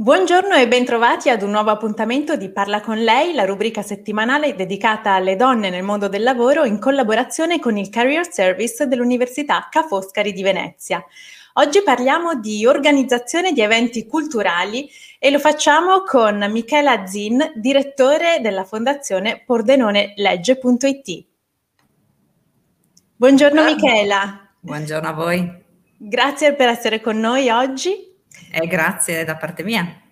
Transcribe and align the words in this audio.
Buongiorno 0.00 0.54
e 0.54 0.68
bentrovati 0.68 1.28
ad 1.28 1.42
un 1.42 1.50
nuovo 1.50 1.70
appuntamento 1.70 2.36
di 2.36 2.52
Parla 2.52 2.80
con 2.80 3.02
lei, 3.02 3.34
la 3.34 3.44
rubrica 3.44 3.82
settimanale 3.82 4.54
dedicata 4.54 5.14
alle 5.14 5.34
donne 5.34 5.70
nel 5.70 5.82
mondo 5.82 6.06
del 6.06 6.22
lavoro 6.22 6.62
in 6.62 6.78
collaborazione 6.78 7.58
con 7.58 7.76
il 7.76 7.90
Career 7.90 8.32
Service 8.32 8.86
dell'Università 8.86 9.66
Ca' 9.68 9.82
Foscari 9.82 10.32
di 10.32 10.42
Venezia. 10.42 11.04
Oggi 11.54 11.82
parliamo 11.82 12.38
di 12.38 12.64
organizzazione 12.64 13.50
di 13.50 13.60
eventi 13.60 14.06
culturali 14.06 14.88
e 15.18 15.32
lo 15.32 15.40
facciamo 15.40 16.04
con 16.04 16.46
Michela 16.48 17.04
Zin, 17.04 17.54
direttore 17.56 18.38
della 18.40 18.62
fondazione 18.62 19.42
Pordenone-Legge.it. 19.44 21.24
Buongiorno 23.16 23.64
Michela. 23.64 24.48
Buongiorno 24.60 25.08
a 25.08 25.12
voi. 25.12 25.52
Grazie 25.96 26.54
per 26.54 26.68
essere 26.68 27.00
con 27.00 27.18
noi 27.18 27.50
oggi. 27.50 28.06
Eh, 28.50 28.66
grazie 28.66 29.24
da 29.24 29.36
parte 29.36 29.62
mia. 29.62 30.02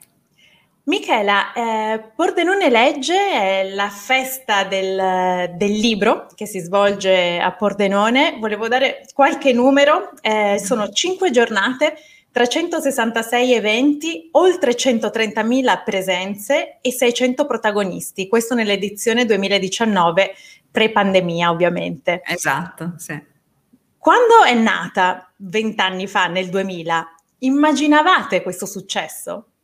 Michela, 0.84 1.52
eh, 1.52 2.12
Pordenone 2.14 2.70
Legge 2.70 3.16
è 3.16 3.70
la 3.74 3.88
festa 3.88 4.62
del, 4.62 5.50
del, 5.56 5.72
libro 5.72 6.28
che 6.32 6.46
si 6.46 6.60
svolge 6.60 7.40
a 7.40 7.50
Pordenone. 7.52 8.36
Volevo 8.38 8.68
dare 8.68 9.04
qualche 9.12 9.52
numero, 9.52 10.12
eh, 10.20 10.60
sono 10.62 10.88
cinque 10.90 11.32
giornate, 11.32 11.96
366 12.30 13.52
eventi, 13.54 14.28
oltre 14.32 14.76
130.000 14.76 15.82
presenze 15.84 16.78
e 16.80 16.92
600 16.92 17.46
protagonisti. 17.46 18.28
Questo 18.28 18.54
nell'edizione 18.54 19.24
2019, 19.24 20.34
pre-pandemia 20.70 21.50
ovviamente. 21.50 22.22
Esatto, 22.24 22.92
sì. 22.98 23.20
Quando 23.98 24.44
è 24.44 24.54
nata, 24.54 25.32
vent'anni 25.38 26.06
fa, 26.06 26.28
nel 26.28 26.48
2000, 26.48 27.15
Immaginavate 27.38 28.42
questo 28.42 28.64
successo? 28.66 29.55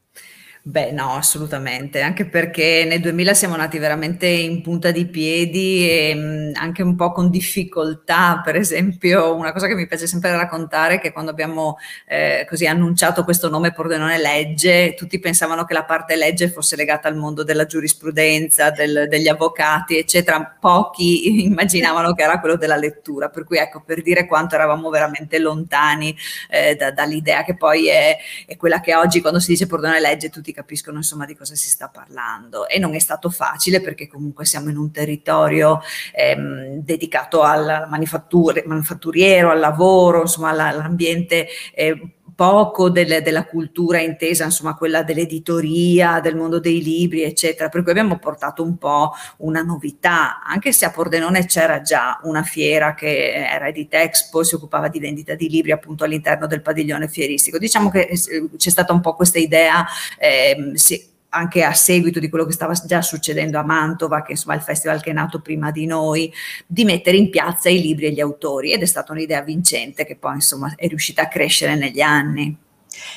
Beh, 0.64 0.92
no, 0.92 1.14
assolutamente, 1.16 2.02
anche 2.02 2.24
perché 2.24 2.84
nel 2.86 3.00
2000 3.00 3.34
siamo 3.34 3.56
nati 3.56 3.78
veramente 3.78 4.28
in 4.28 4.62
punta 4.62 4.92
di 4.92 5.06
piedi 5.08 5.91
e 5.91 6.14
mh, 6.14 6.52
anche 6.55 6.84
un 6.84 6.94
po' 6.94 7.10
con 7.10 7.30
difficoltà. 7.30 8.41
Per 8.44 8.55
esempio, 8.55 9.34
una 9.34 9.50
cosa 9.50 9.66
che 9.66 9.74
mi 9.74 9.88
piace 9.88 10.06
sempre 10.06 10.30
raccontare 10.30 10.94
è 10.94 11.00
che 11.00 11.10
quando 11.10 11.33
abbiamo 11.33 11.78
eh, 12.06 12.46
così 12.48 12.68
annunciato 12.68 13.24
questo 13.24 13.48
nome 13.48 13.72
Pordenone 13.72 14.18
Legge, 14.18 14.94
tutti 14.94 15.18
pensavano 15.18 15.64
che 15.64 15.74
la 15.74 15.83
parte 15.84 16.14
legge 16.14 16.48
fosse 16.48 16.77
legata 16.77 17.08
al 17.08 17.16
mondo 17.16 17.42
della 17.42 17.66
giurisprudenza, 17.66 18.70
del, 18.70 19.06
degli 19.08 19.27
avvocati, 19.27 19.98
eccetera. 19.98 20.58
Pochi 20.60 21.42
immaginavano 21.44 22.14
che 22.14 22.22
era 22.22 22.38
quello 22.38 22.55
della 22.56 22.77
lettura, 22.77 23.30
per 23.30 23.42
cui 23.42 23.58
ecco, 23.58 23.83
per 23.84 24.00
dire 24.00 24.27
quanto 24.28 24.55
eravamo 24.55 24.90
veramente 24.90 25.40
lontani 25.40 26.16
eh, 26.48 26.77
da, 26.77 26.92
dall'idea 26.92 27.42
che 27.42 27.56
poi 27.56 27.88
è, 27.88 28.16
è, 28.46 28.56
quella 28.56 28.78
che 28.80 28.94
oggi 28.94 29.20
quando 29.20 29.40
si 29.40 29.50
dice 29.50 29.66
Pordenone 29.66 29.98
Legge 29.98 30.30
tutti 30.30 30.52
capiscono 30.52 30.98
insomma 30.98 31.24
di 31.24 31.36
cosa 31.36 31.55
si 31.55 31.68
sta 31.68 31.89
parlando. 31.89 32.68
E 32.68 32.79
non 32.79 32.95
è 32.95 32.98
stato 32.98 33.30
facile 33.30 33.80
perché 33.80 34.07
comunque 34.07 34.45
siamo 34.45 34.70
in 34.70 34.77
un 34.77 34.90
territorio 34.90 35.80
ehm, 36.14 36.83
dedicato 36.83 37.42
al 37.42 37.86
manifatturiero, 37.89 39.51
al 39.51 39.58
lavoro, 39.58 40.23
insomma 40.23 40.51
all'ambiente 40.51 41.48
eh, 41.74 42.17
poco 42.35 42.91
del, 42.91 43.23
della 43.23 43.45
cultura 43.45 44.01
intesa, 44.01 44.45
insomma 44.45 44.75
quella 44.75 45.03
dell'editoria, 45.03 46.20
del 46.20 46.37
mondo 46.37 46.61
dei 46.61 46.83
libri, 46.83 47.23
eccetera, 47.23 47.69
per 47.69 47.83
cui 47.83 47.91
abbiamo 47.91 48.19
portato 48.19 48.63
un 48.63 48.77
po' 48.79 49.13
una 49.39 49.63
novità, 49.63 50.43
anche 50.43 50.73
se 50.73 50.85
a 50.85 50.91
Pordenone 50.91 51.47
c'era 51.47 51.81
già 51.81 52.19
una 52.25 52.43
fiera 52.43 52.95
che 52.95 53.33
era 53.33 53.69
Edit 53.69 53.95
Expo, 53.95 54.43
si 54.43 54.55
occupava 54.55 54.89
di 54.89 54.98
vendita 54.98 55.35
di 55.35 55.48
libri 55.48 55.73
appunto 55.73 56.05
all'interno 56.05 56.47
del 56.47 56.63
padiglione 56.63 57.09
fieristico. 57.09 57.59
Diciamo 57.59 57.91
che 57.91 58.09
eh, 58.09 58.49
c'è 58.57 58.70
stata 58.70 58.93
un 58.93 59.01
po' 59.01 59.14
questa 59.14 59.39
idea, 59.39 59.87
eh, 60.19 60.73
sì, 60.75 61.11
anche 61.35 61.63
a 61.63 61.73
seguito 61.73 62.20
di 62.20 62.29
quello 62.29 62.45
che 62.45 62.53
stava 62.53 62.75
già 62.75 63.01
succedendo 63.01 63.59
a 63.59 63.63
Mantova, 63.63 64.23
che 64.23 64.33
insomma 64.33 64.55
è 64.55 64.59
il 64.59 64.63
festival 64.63 65.01
che 65.01 65.11
è 65.11 65.15
nato 65.15 65.41
prima 65.41 65.70
di 65.70 65.87
noi, 65.87 66.33
di 66.67 66.85
mettere 66.85 67.17
in 67.17 67.31
piazza 67.31 67.70
i 67.70 67.81
libri 67.81 68.07
e 68.07 68.13
gli 68.13 68.20
autori 68.20 68.73
ed 68.73 68.83
è 68.83 68.87
stata 68.87 69.13
un'idea 69.13 69.41
vincente 69.41 70.05
che 70.05 70.17
poi 70.17 70.35
insomma 70.35 70.75
è 70.77 70.87
riuscita 70.87 71.23
a 71.23 71.29
crescere 71.29 71.75
negli 71.75 72.01
anni. 72.01 72.55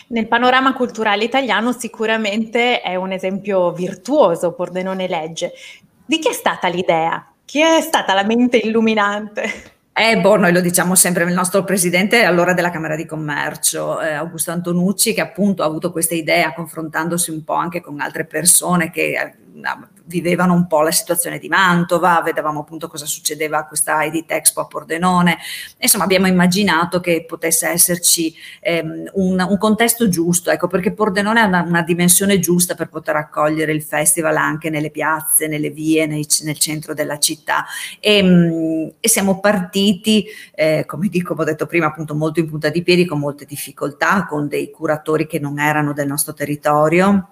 Nel 0.07 0.27
panorama 0.27 0.73
culturale 0.73 1.25
italiano 1.25 1.73
sicuramente 1.73 2.81
è 2.81 2.95
un 2.95 3.11
esempio 3.11 3.73
virtuoso 3.73 4.53
Pordenone 4.53 5.07
Legge. 5.07 5.51
Di 6.05 6.19
chi 6.19 6.29
è 6.29 6.33
stata 6.33 6.67
l'idea? 6.67 7.33
Chi 7.43 7.59
è 7.59 7.81
stata 7.81 8.13
la 8.13 8.23
mente 8.23 8.57
illuminante? 8.57 9.73
Eh, 9.97 10.19
boh, 10.19 10.35
noi 10.35 10.51
lo 10.51 10.59
diciamo 10.59 10.93
sempre, 10.93 11.23
il 11.23 11.31
nostro 11.33 11.63
presidente 11.63 12.23
allora 12.23 12.51
della 12.51 12.69
Camera 12.69 12.97
di 12.97 13.05
Commercio, 13.05 14.01
eh, 14.01 14.11
Augusto 14.11 14.51
Antonucci, 14.51 15.13
che 15.13 15.21
appunto 15.21 15.63
ha 15.63 15.67
avuto 15.67 15.93
questa 15.93 16.13
idea 16.15 16.53
confrontandosi 16.53 17.31
un 17.31 17.45
po' 17.45 17.53
anche 17.53 17.79
con 17.79 18.01
altre 18.01 18.25
persone 18.25 18.91
che 18.91 19.13
eh, 19.13 19.33
vivevano 20.05 20.53
un 20.53 20.67
po' 20.67 20.81
la 20.81 20.91
situazione 20.91 21.39
di 21.39 21.47
Mantova, 21.47 22.21
vedevamo 22.23 22.61
appunto 22.61 22.87
cosa 22.87 23.05
succedeva 23.05 23.59
a 23.59 23.65
questa 23.65 24.03
Edit 24.03 24.31
Expo 24.31 24.61
a 24.61 24.65
Pordenone, 24.65 25.37
insomma 25.77 26.03
abbiamo 26.03 26.27
immaginato 26.27 26.99
che 26.99 27.25
potesse 27.27 27.67
esserci 27.67 28.33
ehm, 28.59 29.09
un, 29.13 29.45
un, 29.47 29.57
contesto 29.57 30.07
giusto, 30.09 30.51
ecco 30.51 30.67
perché 30.67 30.93
Pordenone 30.93 31.41
ha 31.41 31.45
una, 31.45 31.61
una, 31.61 31.81
dimensione 31.81 32.39
giusta 32.39 32.75
per 32.75 32.89
poter 32.89 33.15
accogliere 33.15 33.71
il 33.71 33.83
festival 33.83 34.35
anche 34.35 34.69
nelle 34.69 34.91
piazze, 34.91 35.47
nelle 35.47 35.69
vie, 35.69 36.05
nei, 36.05 36.25
nel 36.43 36.57
centro 36.57 36.93
della 36.93 37.17
città. 37.17 37.65
E, 37.99 38.21
mh, 38.21 38.27
mm, 38.27 38.87
e 38.99 39.09
siamo 39.09 39.39
partiti, 39.39 40.25
eh, 40.53 40.83
come 40.85 41.07
dico, 41.07 41.33
ho 41.33 41.43
detto 41.43 41.65
prima 41.65 41.87
appunto 41.87 42.15
molto 42.15 42.39
in 42.39 42.49
punta 42.49 42.69
di 42.69 42.83
piedi, 42.83 43.05
con 43.05 43.19
molte 43.19 43.45
difficoltà, 43.45 44.25
con 44.25 44.47
dei 44.47 44.69
curatori 44.71 45.27
che 45.27 45.39
non 45.39 45.59
erano 45.59 45.93
del 45.93 46.07
nostro 46.07 46.33
territorio 46.33 47.29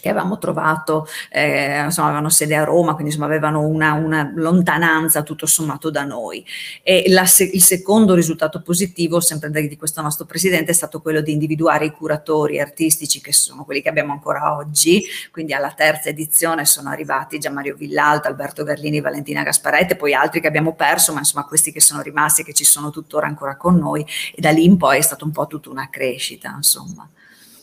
che 0.00 0.08
avevamo 0.08 0.38
trovato, 0.38 1.06
eh, 1.30 1.84
insomma, 1.84 2.08
avevano 2.08 2.28
sede 2.28 2.56
a 2.56 2.64
Roma, 2.64 2.92
quindi 2.92 3.12
insomma, 3.12 3.26
avevano 3.26 3.60
una, 3.60 3.92
una, 3.92 4.32
lontananza 4.34 5.22
tutto 5.22 5.46
sommato 5.46 5.90
da 5.90 6.04
noi. 6.04 6.44
E 6.82 7.04
la, 7.08 7.22
il 7.22 7.62
secondo 7.62 8.14
risultato 8.14 8.62
positivo, 8.62 9.20
sempre 9.20 9.50
di 9.50 9.76
questo 9.76 10.02
nostro 10.02 10.24
presidente, 10.24 10.70
è 10.70 10.74
stato 10.74 11.00
quello 11.00 11.20
di 11.20 11.32
individuare 11.32 11.86
i 11.86 11.90
curatori 11.90 12.60
artistici, 12.60 13.20
che 13.20 13.32
sono 13.32 13.64
quelli 13.64 13.82
che 13.82 13.88
abbiamo 13.88 14.12
ancora 14.12 14.56
oggi, 14.56 15.04
quindi 15.30 15.52
alla 15.52 15.72
terza 15.72 16.08
edizione 16.08 16.64
sono 16.64 16.90
arrivati 16.90 17.38
Gian 17.38 17.54
Mario 17.54 17.76
Villalta, 17.76 18.28
Alberto 18.28 18.64
Garlini, 18.64 19.00
Valentina 19.00 19.42
Gasparetti, 19.42 19.96
poi 19.96 20.14
altri 20.14 20.40
che 20.40 20.46
abbiamo 20.46 20.74
perso, 20.74 21.12
ma 21.12 21.18
insomma 21.18 21.44
questi 21.44 21.72
che 21.72 21.80
sono 21.80 22.02
rimasti 22.02 22.42
e 22.42 22.44
che 22.44 22.52
ci 22.52 22.64
sono 22.64 22.90
tuttora 22.90 23.26
ancora 23.26 23.56
con 23.56 23.76
noi, 23.76 24.06
e 24.34 24.40
da 24.40 24.50
lì 24.50 24.64
in 24.64 24.76
poi 24.76 24.98
è 24.98 25.02
stata 25.02 25.24
un 25.24 25.32
po' 25.32 25.46
tutta 25.46 25.70
una 25.70 25.88
crescita, 25.88 26.52
insomma. 26.56 27.08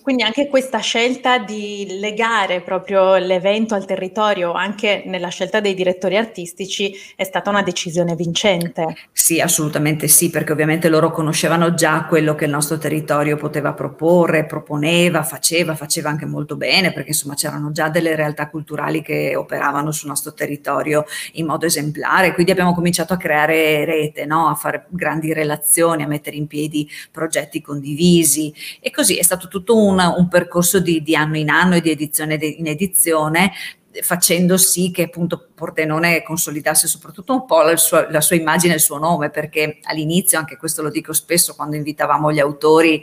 Quindi 0.05 0.21
anche 0.21 0.49
questa 0.49 0.77
scelta 0.77 1.39
di 1.39 1.97
legare 1.99 2.61
proprio 2.61 3.15
l'evento 3.15 3.73
al 3.73 3.85
territorio, 3.85 4.51
anche 4.51 5.01
nella 5.07 5.29
scelta 5.29 5.59
dei 5.59 5.73
direttori 5.73 6.15
artistici, 6.15 6.93
è 7.15 7.23
stata 7.23 7.49
una 7.49 7.63
decisione 7.63 8.13
vincente. 8.13 8.95
Sì, 9.11 9.41
assolutamente 9.41 10.07
sì, 10.07 10.29
perché 10.29 10.51
ovviamente 10.51 10.89
loro 10.89 11.09
conoscevano 11.09 11.73
già 11.73 12.05
quello 12.05 12.35
che 12.35 12.45
il 12.45 12.51
nostro 12.51 12.77
territorio 12.77 13.35
poteva 13.35 13.73
proporre, 13.73 14.45
proponeva, 14.45 15.23
faceva, 15.23 15.73
faceva 15.73 16.09
anche 16.09 16.27
molto 16.27 16.55
bene, 16.55 16.93
perché 16.93 17.09
insomma 17.09 17.33
c'erano 17.33 17.71
già 17.71 17.89
delle 17.89 18.15
realtà 18.15 18.47
culturali 18.47 19.01
che 19.01 19.35
operavano 19.35 19.91
sul 19.91 20.09
nostro 20.09 20.35
territorio 20.35 21.05
in 21.31 21.47
modo 21.47 21.65
esemplare, 21.65 22.35
quindi 22.35 22.51
abbiamo 22.51 22.75
cominciato 22.75 23.13
a 23.13 23.17
creare 23.17 23.85
rete, 23.85 24.25
no? 24.25 24.49
a 24.49 24.53
fare 24.53 24.85
grandi 24.89 25.33
relazioni, 25.33 26.03
a 26.03 26.07
mettere 26.07 26.35
in 26.35 26.45
piedi 26.45 26.87
progetti 27.11 27.59
condivisi 27.59 28.53
e 28.79 28.91
così 28.91 29.17
è 29.17 29.23
stato 29.23 29.47
tutto 29.47 29.75
un 29.75 29.93
un, 30.03 30.15
un 30.17 30.27
percorso 30.27 30.79
di, 30.79 31.01
di, 31.01 31.15
anno 31.15 31.37
in 31.37 31.49
anno 31.49 31.75
e 31.75 31.81
di 31.81 31.91
edizione 31.91 32.35
in 32.35 32.67
edizione 32.67 33.51
facendo 34.01 34.57
sì 34.57 34.91
che 34.91 35.03
appunto 35.03 35.49
Pordenone 35.53 36.23
consolidasse 36.23 36.87
soprattutto 36.87 37.33
un 37.33 37.45
po' 37.45 37.61
la 37.61 37.77
sua, 37.77 38.09
la 38.09 38.21
sua 38.21 38.35
immagine 38.35 38.73
e 38.73 38.75
il 38.77 38.81
suo 38.81 38.97
nome, 38.97 39.29
perché 39.29 39.79
all'inizio, 39.83 40.37
anche 40.37 40.57
questo 40.57 40.81
lo 40.81 40.89
dico 40.89 41.13
spesso 41.13 41.55
quando 41.55 41.75
invitavamo 41.75 42.31
gli 42.31 42.39
autori, 42.39 43.01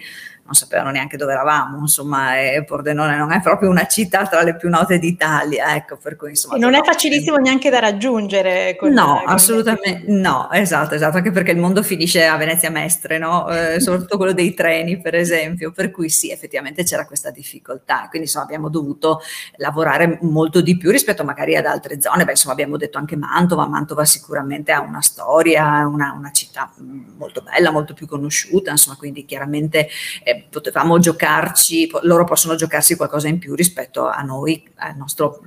non 0.53 0.55
sapevano 0.55 0.91
neanche 0.91 1.17
dove 1.17 1.33
eravamo, 1.33 1.79
insomma, 1.79 2.39
e 2.39 2.63
Pordenone 2.65 3.17
non 3.17 3.33
è 3.33 3.41
proprio 3.41 3.71
una 3.71 3.87
città 3.87 4.27
tra 4.27 4.43
le 4.43 4.57
più 4.57 4.69
note 4.69 4.99
d'Italia, 4.99 5.75
ecco, 5.75 5.97
per 5.97 6.17
cui 6.17 6.31
insomma... 6.31 6.57
E 6.57 6.59
non 6.59 6.75
è 6.75 6.83
facilissimo 6.83 7.37
neanche 7.37 7.71
da 7.71 7.79
raggiungere. 7.79 8.77
No, 8.83 9.23
assolutamente 9.25 10.05
no, 10.07 10.51
esatto, 10.53 10.95
esatto, 10.95 11.17
anche 11.17 11.31
perché 11.31 11.53
il 11.53 11.59
mondo 11.59 11.83
finisce 11.83 12.27
a 12.27 12.37
Venezia 12.37 12.71
Mestre, 12.71 13.19
no? 13.19 13.49
Eh, 13.49 13.81
soprattutto 13.81 14.19
quello 14.19 14.33
dei 14.33 14.53
treni, 14.53 15.01
per 15.01 15.15
esempio, 15.15 15.73
per 15.73 15.91
cui 15.91 16.11
sì, 16.11 16.31
effettivamente 16.31 16.85
c'era 16.85 17.07
questa 17.07 17.31
difficoltà, 17.31 18.09
quindi 18.09 18.29
insomma 18.29 18.45
abbiamo 18.45 18.69
dovuto 18.69 19.21
lavorare 19.57 20.19
molto 20.23 20.61
di 20.61 20.77
più 20.77 20.91
rispetto 20.91 21.25
magari 21.25 21.57
ad 21.57 21.65
altre 21.65 22.01
zone, 22.01 22.25
beh 22.25 22.33
insomma 22.33 22.53
abbiamo 22.53 22.77
detto 22.77 22.99
anche 22.99 23.17
Mantova, 23.17 23.67
Mantova 23.67 24.05
sicuramente 24.05 24.73
ha 24.73 24.81
una 24.81 25.01
storia, 25.01 25.87
una, 25.87 26.13
una 26.13 26.31
città 26.31 26.71
molto 27.17 27.43
bella, 27.43 27.71
molto 27.71 27.95
più 27.95 28.07
conosciuta, 28.07 28.71
insomma 28.71 28.97
quindi 28.97 29.25
chiaramente 29.25 29.89
eh, 30.25 30.42
potevamo 30.51 30.99
giocarci, 30.99 31.91
loro 32.03 32.25
possono 32.25 32.55
giocarsi 32.55 32.97
qualcosa 32.97 33.29
in 33.29 33.39
più 33.39 33.55
rispetto 33.55 34.07
a 34.07 34.21
noi, 34.23 34.63
al 34.77 34.97
nostro, 34.97 35.41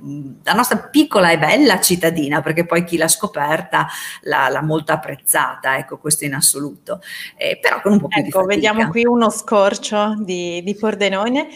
alla 0.44 0.56
nostra 0.56 0.78
piccola 0.78 1.30
e 1.30 1.38
bella 1.38 1.80
cittadina, 1.80 2.42
perché 2.42 2.64
poi 2.66 2.84
chi 2.84 2.96
l'ha 2.96 3.08
scoperta 3.08 3.86
l'ha, 4.22 4.48
l'ha 4.48 4.62
molto 4.62 4.92
apprezzata, 4.92 5.76
ecco 5.78 5.98
questo 5.98 6.24
in 6.24 6.34
assoluto, 6.34 7.00
eh, 7.36 7.58
però 7.60 7.80
con 7.80 7.92
un 7.92 8.00
po' 8.00 8.08
più 8.08 8.18
ecco, 8.20 8.26
di 8.26 8.32
fatica. 8.32 8.54
vediamo 8.54 8.90
qui 8.90 9.04
uno 9.04 9.30
scorcio 9.30 10.14
di, 10.18 10.62
di 10.62 10.74
Pordenone 10.74 11.48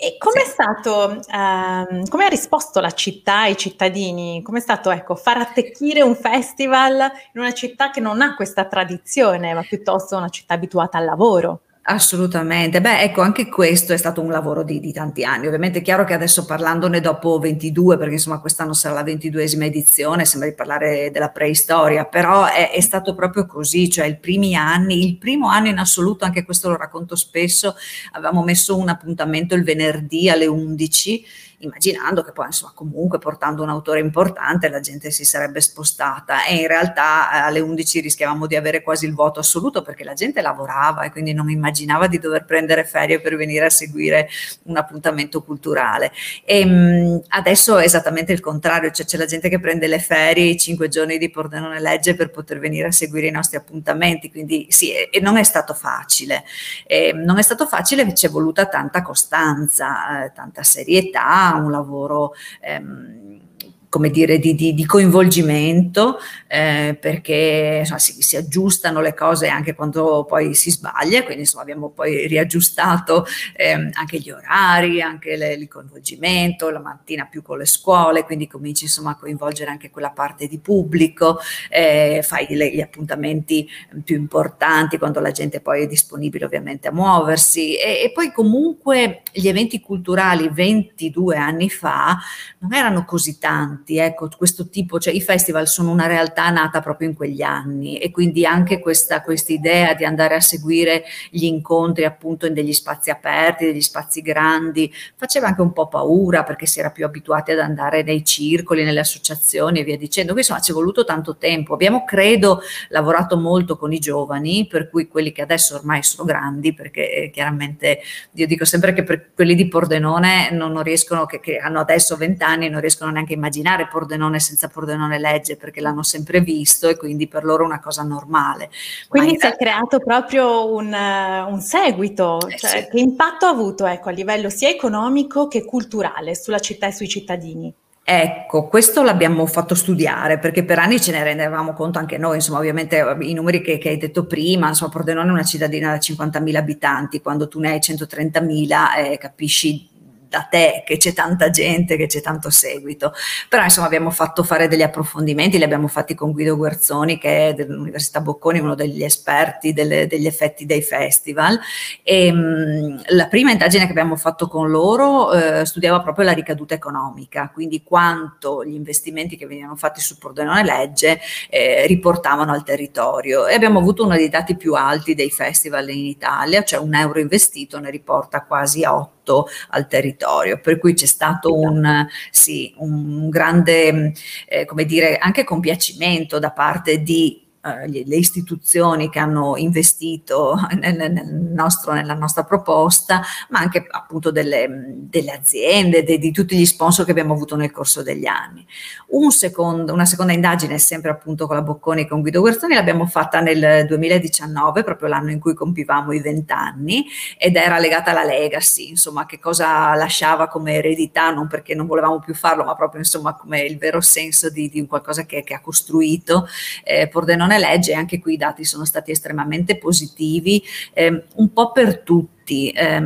e 0.00 0.16
come 0.16 0.44
sì. 0.44 0.50
stato, 0.50 1.20
ehm, 1.28 2.06
come 2.08 2.24
ha 2.24 2.28
risposto 2.28 2.78
la 2.78 2.92
città, 2.92 3.46
i 3.46 3.56
cittadini? 3.56 4.42
Come 4.42 4.58
è 4.58 4.60
stato 4.60 4.92
ecco, 4.92 5.16
far 5.16 5.38
attecchire 5.38 6.02
un 6.02 6.14
festival 6.14 6.94
in 7.32 7.40
una 7.40 7.52
città 7.52 7.90
che 7.90 7.98
non 7.98 8.20
ha 8.20 8.36
questa 8.36 8.66
tradizione, 8.66 9.54
ma 9.54 9.62
piuttosto 9.62 10.16
una 10.16 10.28
città 10.28 10.54
abituata 10.54 10.98
al 10.98 11.04
lavoro? 11.04 11.62
Assolutamente, 11.90 12.82
beh 12.82 13.00
ecco 13.00 13.22
anche 13.22 13.48
questo 13.48 13.94
è 13.94 13.96
stato 13.96 14.20
un 14.20 14.30
lavoro 14.30 14.62
di, 14.62 14.78
di, 14.78 14.92
tanti 14.92 15.24
anni, 15.24 15.46
ovviamente 15.46 15.78
è 15.78 15.82
chiaro 15.82 16.04
che 16.04 16.12
adesso 16.12 16.44
parlandone 16.44 17.00
dopo 17.00 17.38
22, 17.38 17.96
perché 17.96 18.12
insomma 18.12 18.40
quest'anno 18.40 18.74
sarà 18.74 18.92
la 18.92 19.02
ventiduesima 19.02 19.64
edizione, 19.64 20.26
sembra 20.26 20.50
di 20.50 20.54
parlare 20.54 21.10
della 21.10 21.30
preistoria, 21.30 22.04
però 22.04 22.44
è, 22.44 22.72
è, 22.72 22.80
stato 22.82 23.14
proprio 23.14 23.46
così, 23.46 23.88
cioè 23.88 24.04
i 24.04 24.18
primi 24.18 24.54
anni, 24.54 25.02
il 25.06 25.16
primo 25.16 25.48
anno 25.48 25.68
in 25.68 25.78
assoluto, 25.78 26.26
anche 26.26 26.44
questo 26.44 26.68
lo 26.68 26.76
racconto 26.76 27.16
spesso, 27.16 27.74
avevamo 28.12 28.42
messo 28.42 28.76
un 28.76 28.90
appuntamento 28.90 29.54
il 29.54 29.64
venerdì 29.64 30.28
alle 30.28 30.44
11 30.44 31.24
immaginando 31.58 32.22
che 32.22 32.32
poi 32.32 32.46
insomma 32.46 32.72
comunque 32.74 33.18
portando 33.18 33.62
un 33.62 33.68
autore 33.68 34.00
importante 34.00 34.68
la 34.68 34.80
gente 34.80 35.10
si 35.10 35.24
sarebbe 35.24 35.60
spostata 35.60 36.44
e 36.44 36.56
in 36.56 36.66
realtà 36.68 37.32
eh, 37.32 37.38
alle 37.38 37.60
11 37.60 38.00
rischiavamo 38.00 38.46
di 38.46 38.56
avere 38.56 38.82
quasi 38.82 39.06
il 39.06 39.14
voto 39.14 39.40
assoluto 39.40 39.82
perché 39.82 40.04
la 40.04 40.12
gente 40.12 40.40
lavorava 40.40 41.02
e 41.02 41.10
quindi 41.10 41.32
non 41.32 41.50
immaginava 41.50 42.06
di 42.06 42.18
dover 42.18 42.44
prendere 42.44 42.84
ferie 42.84 43.20
per 43.20 43.36
venire 43.36 43.66
a 43.66 43.70
seguire 43.70 44.28
un 44.64 44.76
appuntamento 44.76 45.42
culturale. 45.42 46.12
E 46.44 46.60
ehm, 46.60 46.70
mh, 46.70 47.22
adesso 47.28 47.78
è 47.78 47.84
esattamente 47.84 48.32
il 48.32 48.40
contrario, 48.40 48.90
cioè 48.90 49.06
c'è 49.06 49.16
la 49.16 49.26
gente 49.26 49.48
che 49.48 49.58
prende 49.60 49.86
le 49.86 49.98
ferie, 49.98 50.44
i 50.44 50.56
cinque 50.58 50.88
giorni 50.88 51.18
di 51.18 51.30
Pordenone 51.30 51.80
Legge 51.80 52.14
per 52.14 52.30
poter 52.30 52.58
venire 52.58 52.88
a 52.88 52.92
seguire 52.92 53.26
i 53.26 53.30
nostri 53.30 53.56
appuntamenti, 53.56 54.30
quindi 54.30 54.66
sì, 54.68 54.92
e, 54.92 55.20
non 55.20 55.36
è 55.36 55.42
stato 55.42 55.74
facile. 55.74 56.44
E, 56.86 57.08
ehm, 57.08 57.22
non 57.22 57.38
è 57.38 57.42
stato 57.42 57.66
facile, 57.66 58.14
ci 58.14 58.26
è 58.26 58.30
voluta 58.30 58.66
tanta 58.66 59.02
costanza, 59.02 60.24
eh, 60.24 60.32
tanta 60.32 60.62
serietà, 60.62 61.47
un 61.56 61.70
lavoro 61.70 62.32
ehm, 62.60 63.40
come 63.88 64.10
dire, 64.10 64.38
di, 64.38 64.54
di, 64.54 64.74
di 64.74 64.84
coinvolgimento, 64.84 66.18
eh, 66.46 66.96
perché 67.00 67.78
insomma, 67.80 67.98
si, 67.98 68.20
si, 68.22 68.36
aggiustano 68.36 69.00
le 69.00 69.14
cose 69.14 69.48
anche 69.48 69.74
quando 69.74 70.24
poi 70.28 70.54
si 70.54 70.70
sbaglia, 70.70 71.22
quindi 71.22 71.42
insomma, 71.42 71.62
abbiamo 71.62 71.90
poi 71.90 72.26
riaggiustato 72.26 73.24
eh, 73.56 73.90
anche 73.92 74.18
gli 74.18 74.30
orari, 74.30 75.00
anche 75.00 75.36
le, 75.36 75.54
il 75.54 75.68
coinvolgimento, 75.68 76.70
la 76.70 76.80
mattina 76.80 77.26
più 77.26 77.40
con 77.42 77.58
le 77.58 77.66
scuole, 77.66 78.24
quindi 78.24 78.46
cominci 78.46 78.84
insomma, 78.84 79.10
a 79.10 79.16
coinvolgere 79.16 79.70
anche 79.70 79.90
quella 79.90 80.10
parte 80.10 80.46
di 80.46 80.58
pubblico, 80.58 81.38
eh, 81.70 82.20
fai 82.22 82.46
le, 82.50 82.70
gli 82.70 82.80
appuntamenti 82.80 83.68
più 84.04 84.16
importanti 84.16 84.98
quando 84.98 85.20
la 85.20 85.30
gente 85.30 85.60
poi 85.60 85.82
è 85.82 85.86
disponibile 85.86 86.44
ovviamente 86.44 86.88
a 86.88 86.92
muoversi. 86.92 87.76
E, 87.76 88.02
e 88.04 88.12
poi 88.12 88.32
comunque 88.32 89.22
gli 89.32 89.48
eventi 89.48 89.80
culturali 89.80 90.50
22 90.50 91.36
anni 91.36 91.70
fa 91.70 92.18
non 92.58 92.74
erano 92.74 93.04
così 93.04 93.38
tanti 93.38 93.77
tanti, 93.78 93.98
ecco, 93.98 94.28
questo 94.36 94.68
tipo, 94.68 94.98
cioè 94.98 95.14
i 95.14 95.20
festival 95.20 95.68
sono 95.68 95.90
una 95.90 96.06
realtà 96.06 96.50
nata 96.50 96.80
proprio 96.80 97.08
in 97.08 97.14
quegli 97.14 97.42
anni 97.42 97.98
e 97.98 98.10
quindi 98.10 98.44
anche 98.44 98.80
questa 98.80 99.22
idea 99.48 99.94
di 99.94 100.04
andare 100.04 100.34
a 100.34 100.40
seguire 100.40 101.04
gli 101.30 101.44
incontri 101.44 102.04
appunto 102.04 102.46
in 102.46 102.54
degli 102.54 102.72
spazi 102.72 103.10
aperti, 103.10 103.66
degli 103.66 103.80
spazi 103.80 104.20
grandi, 104.20 104.92
faceva 105.16 105.48
anche 105.48 105.60
un 105.60 105.72
po' 105.72 105.88
paura 105.88 106.42
perché 106.42 106.66
si 106.66 106.80
era 106.80 106.90
più 106.90 107.04
abituati 107.04 107.52
ad 107.52 107.60
andare 107.60 108.02
nei 108.02 108.24
circoli, 108.24 108.84
nelle 108.84 109.00
associazioni 109.00 109.80
e 109.80 109.84
via 109.84 109.96
dicendo, 109.96 110.32
quindi 110.32 110.48
insomma 110.48 110.60
ci 110.60 110.72
è 110.72 110.74
voluto 110.74 111.04
tanto 111.04 111.36
tempo, 111.36 111.74
abbiamo 111.74 112.04
credo 112.04 112.60
lavorato 112.88 113.36
molto 113.36 113.76
con 113.76 113.92
i 113.92 113.98
giovani, 113.98 114.66
per 114.66 114.88
cui 114.90 115.08
quelli 115.08 115.32
che 115.32 115.42
adesso 115.42 115.76
ormai 115.76 116.02
sono 116.02 116.26
grandi, 116.26 116.74
perché 116.74 117.12
eh, 117.12 117.30
chiaramente 117.30 118.00
io 118.32 118.46
dico 118.46 118.64
sempre 118.64 118.92
che 118.92 119.02
per 119.02 119.30
quelli 119.34 119.54
di 119.54 119.68
Pordenone 119.68 120.50
non, 120.50 120.72
non 120.72 120.82
riescono, 120.82 121.26
che, 121.26 121.40
che 121.40 121.58
hanno 121.58 121.80
adesso 121.80 122.16
20 122.16 122.42
anni, 122.42 122.68
non 122.68 122.80
riescono 122.80 123.10
neanche 123.10 123.34
a 123.34 123.36
immaginare 123.36 123.67
immaginare 123.68 123.88
Pordenone 123.88 124.40
senza 124.40 124.68
Pordenone 124.68 125.18
legge 125.18 125.56
perché 125.56 125.80
l'hanno 125.80 126.02
sempre 126.02 126.40
visto 126.40 126.88
e 126.88 126.96
quindi 126.96 127.28
per 127.28 127.44
loro 127.44 127.62
è 127.62 127.66
una 127.66 127.80
cosa 127.80 128.02
normale. 128.02 128.70
Quindi 129.08 129.36
si 129.38 129.46
è 129.46 129.56
creato 129.56 129.98
proprio 129.98 130.72
un, 130.72 130.86
uh, 130.92 131.52
un 131.52 131.60
seguito, 131.60 132.40
eh, 132.48 132.56
cioè, 132.56 132.70
sì. 132.70 132.88
che 132.90 133.00
impatto 133.00 133.46
ha 133.46 133.50
avuto 133.50 133.86
ecco, 133.86 134.08
a 134.08 134.12
livello 134.12 134.48
sia 134.48 134.68
economico 134.68 135.48
che 135.48 135.64
culturale 135.64 136.34
sulla 136.34 136.58
città 136.58 136.86
e 136.86 136.92
sui 136.92 137.08
cittadini? 137.08 137.72
Ecco, 138.10 138.68
questo 138.68 139.02
l'abbiamo 139.02 139.44
fatto 139.44 139.74
studiare 139.74 140.38
perché 140.38 140.64
per 140.64 140.78
anni 140.78 140.98
ce 140.98 141.12
ne 141.12 141.22
rendevamo 141.22 141.74
conto 141.74 141.98
anche 141.98 142.16
noi, 142.16 142.36
insomma 142.36 142.56
ovviamente 142.56 143.16
i 143.20 143.34
numeri 143.34 143.60
che, 143.60 143.76
che 143.76 143.90
hai 143.90 143.98
detto 143.98 144.24
prima, 144.24 144.68
insomma 144.68 144.90
Pordenone 144.90 145.28
è 145.28 145.32
una 145.32 145.42
cittadina 145.42 145.90
da 145.90 145.98
50.000 145.98 146.56
abitanti, 146.56 147.20
quando 147.20 147.48
tu 147.48 147.60
ne 147.60 147.72
hai 147.72 147.78
130.000 147.80 149.10
eh, 149.12 149.18
capisci 149.18 149.97
da 150.28 150.42
te 150.42 150.82
che 150.84 150.96
c'è 150.96 151.12
tanta 151.12 151.50
gente, 151.50 151.96
che 151.96 152.06
c'è 152.06 152.20
tanto 152.20 152.50
seguito. 152.50 153.12
Però 153.48 153.62
insomma 153.62 153.86
abbiamo 153.86 154.10
fatto 154.10 154.42
fare 154.42 154.68
degli 154.68 154.82
approfondimenti, 154.82 155.58
li 155.58 155.64
abbiamo 155.64 155.88
fatti 155.88 156.14
con 156.14 156.32
Guido 156.32 156.56
Guerzoni 156.56 157.18
che 157.18 157.48
è 157.48 157.54
dell'Università 157.54 158.20
Bocconi, 158.20 158.58
uno 158.58 158.74
degli 158.74 159.02
esperti 159.02 159.72
delle, 159.72 160.06
degli 160.06 160.26
effetti 160.26 160.66
dei 160.66 160.82
festival. 160.82 161.58
E 162.02 162.32
mh, 162.32 163.02
la 163.08 163.26
prima 163.28 163.50
indagine 163.50 163.84
che 163.84 163.90
abbiamo 163.90 164.16
fatto 164.16 164.48
con 164.48 164.68
loro 164.70 165.32
eh, 165.32 165.64
studiava 165.64 166.00
proprio 166.00 166.26
la 166.26 166.32
ricaduta 166.32 166.74
economica, 166.74 167.50
quindi 167.52 167.82
quanto 167.82 168.64
gli 168.64 168.74
investimenti 168.74 169.36
che 169.36 169.46
venivano 169.46 169.76
fatti 169.76 170.00
sul 170.00 170.18
Pordenone 170.18 170.64
Legge 170.64 171.20
eh, 171.48 171.86
riportavano 171.86 172.52
al 172.52 172.64
territorio. 172.64 173.46
E 173.46 173.54
abbiamo 173.54 173.78
avuto 173.78 174.04
uno 174.04 174.16
dei 174.16 174.28
dati 174.28 174.56
più 174.56 174.74
alti 174.74 175.14
dei 175.14 175.30
festival 175.30 175.88
in 175.90 176.06
Italia, 176.06 176.62
cioè 176.62 176.80
un 176.80 176.94
euro 176.94 177.20
investito 177.20 177.78
ne 177.78 177.90
riporta 177.90 178.44
quasi 178.44 178.84
8 178.84 179.46
al 179.70 179.86
territorio, 179.86 180.17
per 180.60 180.78
cui 180.78 180.94
c'è 180.94 181.06
stato 181.06 181.54
un, 181.54 182.06
sì, 182.30 182.74
un 182.78 183.28
grande, 183.28 184.12
eh, 184.46 184.64
come 184.64 184.84
dire, 184.84 185.18
anche 185.18 185.44
compiacimento 185.44 186.38
da 186.38 186.50
parte 186.50 187.02
di 187.02 187.47
eh, 187.68 188.04
le 188.04 188.16
istituzioni 188.16 189.08
che 189.10 189.18
hanno 189.18 189.56
investito 189.56 190.56
nel, 190.78 190.96
nel 190.96 191.26
nostro, 191.26 191.92
nella 191.92 192.14
nostra 192.14 192.44
proposta, 192.44 193.22
ma 193.50 193.60
anche 193.60 193.86
appunto 193.88 194.30
delle, 194.30 194.66
delle 194.68 195.32
aziende, 195.32 196.02
de, 196.04 196.18
di 196.18 196.32
tutti 196.32 196.56
gli 196.56 196.66
sponsor 196.66 197.04
che 197.04 197.10
abbiamo 197.10 197.34
avuto 197.34 197.56
nel 197.56 197.70
corso 197.70 198.02
degli 198.02 198.26
anni. 198.26 198.66
Un 199.08 199.30
secondo, 199.30 199.92
una 199.92 200.04
seconda 200.04 200.32
indagine, 200.32 200.78
sempre 200.78 201.10
appunto 201.10 201.46
con 201.46 201.56
la 201.56 201.62
Bocconi 201.62 202.02
e 202.02 202.08
con 202.08 202.20
Guido 202.20 202.40
Guerzoni, 202.40 202.74
l'abbiamo 202.74 203.06
fatta 203.06 203.40
nel 203.40 203.86
2019, 203.86 204.84
proprio 204.84 205.08
l'anno 205.08 205.30
in 205.30 205.40
cui 205.40 205.54
compivamo 205.54 206.12
i 206.12 206.20
vent'anni, 206.20 207.06
ed 207.38 207.56
era 207.56 207.78
legata 207.78 208.10
alla 208.10 208.24
legacy, 208.24 208.88
insomma, 208.88 209.26
che 209.26 209.38
cosa 209.38 209.94
lasciava 209.94 210.48
come 210.48 210.74
eredità, 210.74 211.30
non 211.30 211.46
perché 211.46 211.74
non 211.74 211.86
volevamo 211.86 212.18
più 212.18 212.34
farlo, 212.34 212.64
ma 212.64 212.74
proprio 212.74 213.00
insomma 213.00 213.34
come 213.34 213.60
il 213.60 213.78
vero 213.78 214.00
senso 214.00 214.50
di, 214.50 214.68
di 214.68 214.86
qualcosa 214.86 215.24
che, 215.24 215.42
che 215.42 215.54
ha 215.54 215.60
costruito. 215.60 216.46
Eh, 216.84 217.08
Pordenone 217.08 217.57
legge, 217.58 217.92
anche 217.94 218.18
qui 218.18 218.34
i 218.34 218.38
dati 218.38 218.64
sono 218.64 218.84
stati 218.84 219.10
estremamente 219.10 219.76
positivi, 219.76 220.62
eh, 220.92 221.24
un 221.34 221.52
po' 221.52 221.72
per 221.72 222.00
tutti 222.00 222.36
tutti. 222.48 222.70
Eh, 222.70 222.96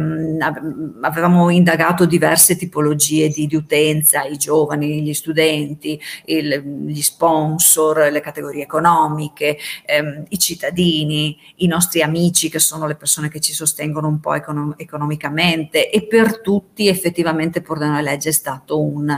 avevamo 1.01 1.51
indagato 1.51 2.07
diverse 2.07 2.57
tipologie 2.57 3.29
di, 3.29 3.47
di, 3.47 3.57
utenza, 3.57 4.23
i 4.23 4.37
giovani, 4.37 5.03
gli 5.03 5.13
studenti, 5.13 6.01
il, 6.27 6.63
gli 6.87 7.03
sponsor, 7.03 8.11
le 8.11 8.21
categorie 8.21 8.63
economiche, 8.63 9.59
ehm, 9.85 10.25
i 10.29 10.39
cittadini, 10.39 11.37
i 11.57 11.67
nostri 11.67 12.03
amici 12.03 12.49
che 12.49 12.61
sono 12.61 12.87
le 12.87 12.95
persone 12.95 13.29
che 13.29 13.41
ci 13.41 13.53
sostengono 13.53 14.07
un 14.07 14.21
po' 14.21 14.35
econom- 14.35 14.75
economicamente 14.77 15.91
e 15.91 16.07
per 16.07 16.41
tutti 16.41 16.87
effettivamente 16.87 17.63
Pordenone 17.63 18.03
Legge 18.03 18.29
è 18.29 18.33
stato 18.33 18.81
un, 18.81 19.13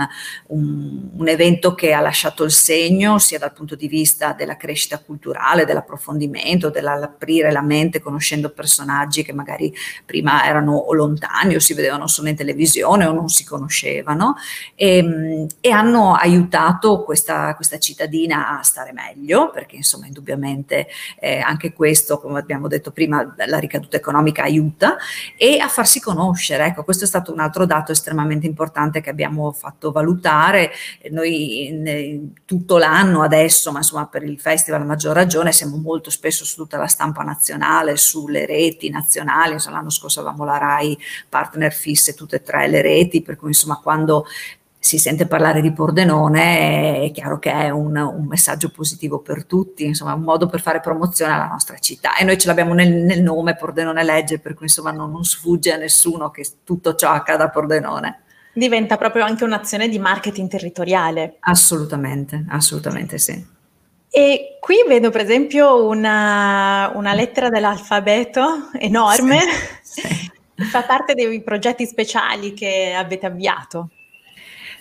un, 0.48 1.08
un 1.16 1.28
evento 1.28 1.74
che 1.74 1.92
ha 1.92 2.00
lasciato 2.00 2.44
il 2.44 2.50
segno 2.50 3.18
sia 3.18 3.38
dal 3.38 3.52
punto 3.52 3.74
di 3.74 3.88
vista 3.88 4.32
della 4.32 4.56
crescita 4.56 4.98
culturale, 4.98 5.64
dell'approfondimento, 5.64 6.70
dell'aprire 6.70 7.52
la 7.52 7.62
mente 7.62 8.00
conoscendo 8.00 8.50
personaggi 8.50 9.22
che 9.22 9.32
magari 9.32 9.74
prima 10.04 10.13
erano 10.22 10.86
lontani 10.92 11.54
o 11.54 11.60
si 11.60 11.74
vedevano 11.74 12.06
solo 12.06 12.28
in 12.28 12.36
televisione 12.36 13.06
o 13.06 13.12
non 13.12 13.28
si 13.28 13.44
conoscevano 13.44 14.36
e, 14.74 14.96
ehm, 14.98 15.46
e 15.60 15.70
hanno 15.70 16.14
aiutato 16.14 17.02
questa, 17.02 17.54
questa, 17.54 17.78
cittadina 17.78 18.58
a 18.58 18.62
stare 18.62 18.92
meglio 18.92 19.50
perché 19.50 19.76
insomma 19.76 20.06
indubbiamente 20.06 20.86
eh, 21.18 21.40
anche 21.40 21.72
questo 21.72 22.18
come 22.18 22.38
abbiamo 22.38 22.68
detto 22.68 22.92
prima 22.92 23.34
la 23.46 23.58
ricaduta 23.58 23.96
economica 23.96 24.42
aiuta 24.42 24.96
e 25.36 25.58
a 25.58 25.68
farsi 25.68 26.00
conoscere. 26.00 26.66
Ecco 26.66 26.84
questo 26.84 27.04
è 27.04 27.06
stato 27.06 27.32
un 27.32 27.40
altro 27.40 27.66
dato 27.66 27.92
estremamente 27.92 28.46
importante 28.46 29.00
che 29.00 29.10
abbiamo 29.10 29.52
fatto 29.52 29.90
valutare. 29.90 30.70
Noi 31.10 31.66
in, 31.66 31.86
in 31.86 32.32
tutto 32.44 32.78
l'anno 32.78 33.22
adesso 33.22 33.72
ma 33.72 33.78
insomma 33.78 34.06
per 34.06 34.22
il 34.22 34.38
festival 34.38 34.82
a 34.82 34.84
maggior 34.84 35.14
ragione 35.14 35.52
siamo 35.52 35.76
molto 35.76 36.10
spesso 36.10 36.44
su 36.44 36.56
tutta 36.56 36.78
la 36.78 36.86
stampa 36.86 37.22
nazionale 37.22 37.96
sulle 37.96 38.46
reti 38.46 38.88
nazionali 38.90 39.54
insomma 39.54 39.76
l'anno 39.76 39.90
scorso 39.90 40.03
avevamo 40.06 40.44
la 40.44 40.58
RAI 40.58 40.98
partner 41.28 41.72
fisse 41.72 42.14
tutte 42.14 42.36
e 42.36 42.42
tre 42.42 42.68
le 42.68 42.82
reti 42.82 43.22
per 43.22 43.36
cui 43.36 43.48
insomma 43.48 43.80
quando 43.82 44.26
si 44.84 44.98
sente 44.98 45.26
parlare 45.26 45.62
di 45.62 45.72
Pordenone, 45.72 47.04
è 47.04 47.10
chiaro 47.10 47.38
che 47.38 47.50
è 47.50 47.70
un, 47.70 47.96
un, 47.96 48.26
messaggio 48.26 48.68
positivo 48.68 49.18
per 49.20 49.46
tutti, 49.46 49.86
insomma, 49.86 50.12
un 50.12 50.20
modo 50.20 50.46
per 50.46 50.60
fare 50.60 50.80
promozione 50.80 51.32
alla 51.32 51.46
nostra 51.46 51.78
città. 51.78 52.14
E 52.16 52.24
noi 52.24 52.36
ce 52.36 52.48
l'abbiamo 52.48 52.74
nel, 52.74 52.92
nel 52.92 53.22
nome 53.22 53.56
Pordenone 53.56 54.04
Legge, 54.04 54.40
per 54.40 54.52
cui 54.52 54.66
insomma 54.66 54.90
non, 54.90 55.10
non 55.10 55.24
sfugge 55.24 55.72
a 55.72 55.78
nessuno 55.78 56.30
che 56.30 56.46
tutto 56.64 56.96
ciò 56.96 57.12
accada 57.12 57.44
a 57.44 57.48
Pordenone. 57.48 58.24
Diventa 58.52 58.98
proprio 58.98 59.24
anche 59.24 59.44
un'azione 59.44 59.88
di 59.88 59.98
marketing 59.98 60.50
territoriale. 60.50 61.36
Assolutamente, 61.40 62.44
assolutamente 62.50 63.16
sì. 63.16 63.53
E 64.16 64.58
qui 64.60 64.76
vedo 64.86 65.10
per 65.10 65.22
esempio 65.22 65.86
una, 65.86 66.92
una 66.94 67.14
lettera 67.14 67.48
dell'alfabeto 67.48 68.70
enorme, 68.78 69.40
sì, 69.82 70.02
sì. 70.02 70.30
fa 70.70 70.84
parte 70.84 71.14
dei 71.14 71.42
progetti 71.42 71.84
speciali 71.84 72.54
che 72.54 72.94
avete 72.94 73.26
avviato. 73.26 73.88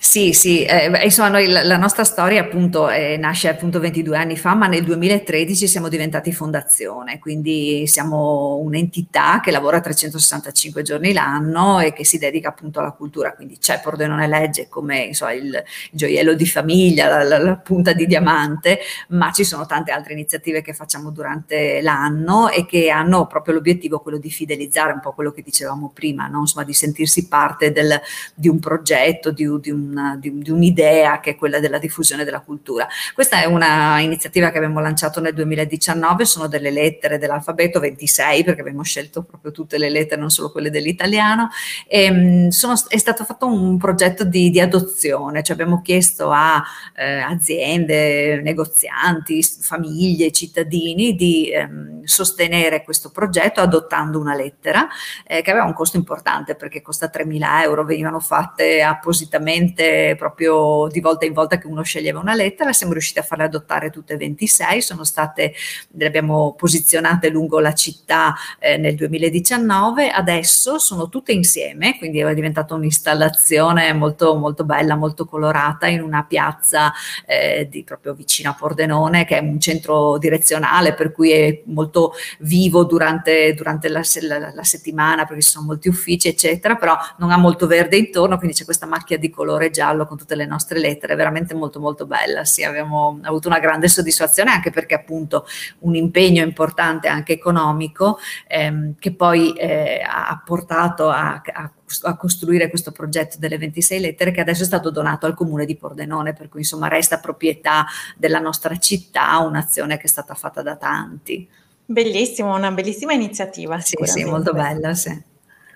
Sì, 0.05 0.33
sì, 0.33 0.65
eh, 0.65 0.91
insomma 1.05 1.29
noi, 1.29 1.47
la, 1.47 1.77
nostra 1.77 2.03
storia 2.03 2.41
appunto 2.41 2.89
eh, 2.89 3.15
nasce 3.15 3.47
appunto 3.47 3.79
22 3.79 4.17
anni 4.17 4.35
fa, 4.35 4.53
ma 4.53 4.67
nel 4.67 4.83
2013 4.83 5.65
siamo 5.65 5.87
diventati 5.87 6.33
fondazione, 6.33 7.19
quindi 7.19 7.87
siamo 7.87 8.57
un'entità 8.57 9.39
che 9.39 9.49
lavora 9.49 9.79
365 9.79 10.81
giorni 10.81 11.13
l'anno 11.13 11.79
e 11.79 11.93
che 11.93 12.03
si 12.03 12.17
dedica 12.17 12.49
appunto 12.49 12.79
alla 12.79 12.91
cultura, 12.91 13.33
quindi 13.33 13.57
c'è 13.57 13.79
Pordenone 13.81 14.27
Legge 14.27 14.67
come 14.67 14.99
insomma, 14.99 15.31
il, 15.31 15.45
il, 15.45 15.63
gioiello 15.91 16.33
di 16.33 16.45
famiglia, 16.45 17.07
la, 17.07 17.23
la, 17.23 17.37
la, 17.37 17.55
punta 17.55 17.93
di 17.93 18.05
diamante, 18.05 18.79
ma 19.09 19.31
ci 19.31 19.45
sono 19.45 19.65
tante 19.65 19.91
altre 19.93 20.11
iniziative 20.13 20.61
che 20.61 20.73
facciamo 20.73 21.11
durante 21.11 21.81
l'anno 21.81 22.49
e 22.49 22.65
che 22.65 22.89
hanno 22.89 23.25
proprio 23.25 23.53
l'obiettivo 23.53 24.01
quello 24.01 24.17
di 24.17 24.29
fidelizzare 24.29 24.91
un 24.91 24.99
po' 24.99 25.13
quello 25.13 25.31
che 25.31 25.41
dicevamo 25.41 25.91
prima, 25.93 26.27
no? 26.27 26.41
insomma 26.41 26.65
di 26.65 26.73
sentirsi 26.73 27.29
parte 27.29 27.71
del, 27.71 27.99
di 28.35 28.49
un 28.49 28.59
progetto, 28.59 29.31
di, 29.31 29.47
di 29.61 29.71
un 29.71 29.92
di, 30.19 30.39
di, 30.39 30.51
un'idea 30.51 31.19
che 31.19 31.31
è 31.31 31.35
quella 31.35 31.59
della 31.59 31.77
diffusione 31.77 32.23
della 32.23 32.41
cultura. 32.41 32.87
Questa 33.13 33.41
è 33.41 33.45
una 33.45 33.99
iniziativa 33.99 34.49
che 34.49 34.57
abbiamo 34.57 34.79
lanciato 34.79 35.19
nel 35.19 35.33
2019, 35.33 36.25
sono 36.25 36.47
delle 36.47 36.71
lettere 36.71 37.17
dell'alfabeto, 37.17 37.79
26 37.79 38.43
perché 38.43 38.61
abbiamo 38.61 38.83
scelto 38.83 39.23
proprio 39.23 39.51
tutte 39.51 39.77
le 39.77 39.89
lettere, 39.89 40.19
non 40.19 40.29
solo 40.29 40.51
quelle 40.51 40.69
dell'italiano, 40.69 41.49
e, 41.87 42.03
ehm, 42.03 42.47
sono, 42.49 42.75
è 42.87 42.97
stato 42.97 43.23
fatto 43.23 43.45
un 43.45 43.77
progetto 43.77 44.23
di, 44.23 44.49
di 44.49 44.59
adozione, 44.59 45.43
cioè 45.43 45.55
abbiamo 45.55 45.81
chiesto 45.81 46.31
a 46.31 46.63
eh, 46.95 47.19
aziende, 47.19 48.41
negozianti, 48.41 49.41
famiglie, 49.43 50.31
cittadini 50.31 51.15
di 51.15 51.51
ehm, 51.51 52.02
sostenere 52.05 52.83
questo 52.83 53.11
progetto 53.11 53.61
adottando 53.61 54.19
una 54.19 54.35
lettera 54.35 54.87
eh, 55.25 55.41
che 55.41 55.51
aveva 55.51 55.65
un 55.65 55.73
costo 55.73 55.97
importante 55.97 56.55
perché 56.55 56.81
costa 56.81 57.09
3.000 57.13 57.61
euro, 57.63 57.83
venivano 57.83 58.19
fatte 58.19 58.81
appositamente 58.81 60.15
proprio 60.17 60.87
di 60.89 60.99
volta 60.99 61.25
in 61.25 61.33
volta 61.33 61.57
che 61.57 61.67
uno 61.67 61.81
sceglieva 61.83 62.19
una 62.19 62.33
lettera, 62.33 62.73
siamo 62.73 62.93
riusciti 62.93 63.19
a 63.19 63.23
farle 63.23 63.45
adottare 63.45 63.89
tutte 63.89 64.13
e 64.13 64.17
26, 64.17 64.81
sono 64.81 65.03
state, 65.03 65.53
le 65.91 66.05
abbiamo 66.05 66.53
posizionate 66.53 67.29
lungo 67.29 67.59
la 67.59 67.73
città 67.73 68.35
eh, 68.59 68.77
nel 68.77 68.95
2019, 68.95 70.09
adesso 70.09 70.79
sono 70.79 71.09
tutte 71.09 71.31
insieme, 71.31 71.97
quindi 71.97 72.19
è 72.19 72.33
diventata 72.33 72.73
un'installazione 72.73 73.93
molto, 73.93 74.35
molto 74.35 74.63
bella, 74.63 74.95
molto 74.95 75.25
colorata 75.25 75.87
in 75.87 76.01
una 76.01 76.23
piazza 76.23 76.93
eh, 77.25 77.67
di, 77.69 77.83
proprio 77.83 78.13
vicino 78.13 78.49
a 78.49 78.53
Pordenone, 78.53 79.25
che 79.25 79.37
è 79.37 79.41
un 79.41 79.59
centro 79.59 80.17
direzionale, 80.17 80.93
per 80.93 81.11
cui 81.11 81.31
è 81.31 81.61
molto 81.65 81.92
vivo 82.39 82.83
durante, 82.83 83.53
durante 83.53 83.89
la, 83.89 84.01
la, 84.21 84.51
la 84.53 84.63
settimana, 84.63 85.25
perché 85.25 85.41
ci 85.41 85.49
sono 85.49 85.65
molti 85.65 85.87
uffici, 85.87 86.27
eccetera, 86.27 86.75
però 86.75 86.97
non 87.17 87.31
ha 87.31 87.37
molto 87.37 87.67
verde 87.67 87.97
intorno, 87.97 88.37
quindi 88.37 88.55
c'è 88.55 88.65
questa 88.65 88.85
macchia 88.85 89.17
di 89.17 89.29
colore 89.29 89.69
giallo 89.69 90.05
con 90.05 90.17
tutte 90.17 90.35
le 90.35 90.45
nostre 90.45 90.79
lettere, 90.79 91.15
veramente 91.15 91.53
molto 91.53 91.79
molto 91.79 92.05
bella. 92.05 92.43
Sì, 92.45 92.63
abbiamo 92.63 93.19
avuto 93.21 93.47
una 93.47 93.59
grande 93.59 93.87
soddisfazione 93.87 94.51
anche 94.51 94.71
perché 94.71 94.95
appunto 94.95 95.45
un 95.79 95.95
impegno 95.95 96.43
importante 96.43 97.07
anche 97.07 97.33
economico 97.33 98.17
ehm, 98.47 98.95
che 98.99 99.13
poi 99.13 99.53
eh, 99.53 100.01
ha 100.05 100.41
portato 100.43 101.09
a, 101.09 101.41
a 101.53 101.71
a 102.01 102.15
costruire 102.15 102.69
questo 102.69 102.91
progetto 102.91 103.37
delle 103.37 103.57
26 103.57 103.99
lettere 103.99 104.31
che 104.31 104.41
adesso 104.41 104.63
è 104.63 104.65
stato 104.65 104.89
donato 104.89 105.25
al 105.25 105.35
comune 105.35 105.65
di 105.65 105.75
Pordenone, 105.75 106.33
per 106.33 106.49
cui 106.49 106.61
insomma 106.61 106.87
resta 106.87 107.19
proprietà 107.19 107.85
della 108.17 108.39
nostra 108.39 108.77
città, 108.77 109.37
un'azione 109.39 109.97
che 109.97 110.03
è 110.03 110.09
stata 110.09 110.33
fatta 110.33 110.61
da 110.61 110.75
tanti. 110.75 111.47
Bellissimo, 111.85 112.55
una 112.55 112.71
bellissima 112.71 113.13
iniziativa. 113.13 113.79
Sì, 113.79 113.95
sì, 114.03 114.23
molto 114.23 114.53
bella, 114.53 114.93
sì. 114.93 115.31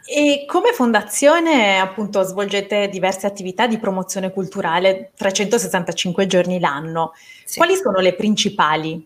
E 0.10 0.46
come 0.48 0.72
fondazione 0.72 1.80
appunto 1.80 2.24
svolgete 2.24 2.88
diverse 2.88 3.28
attività 3.28 3.68
di 3.68 3.78
promozione 3.78 4.32
culturale 4.32 5.12
365 5.16 6.26
giorni 6.28 6.62
l'anno. 6.62 7.12
Sì. 7.44 7.58
Quali 7.58 7.76
sono 7.76 8.00
le 8.00 8.16
principali? 8.16 9.06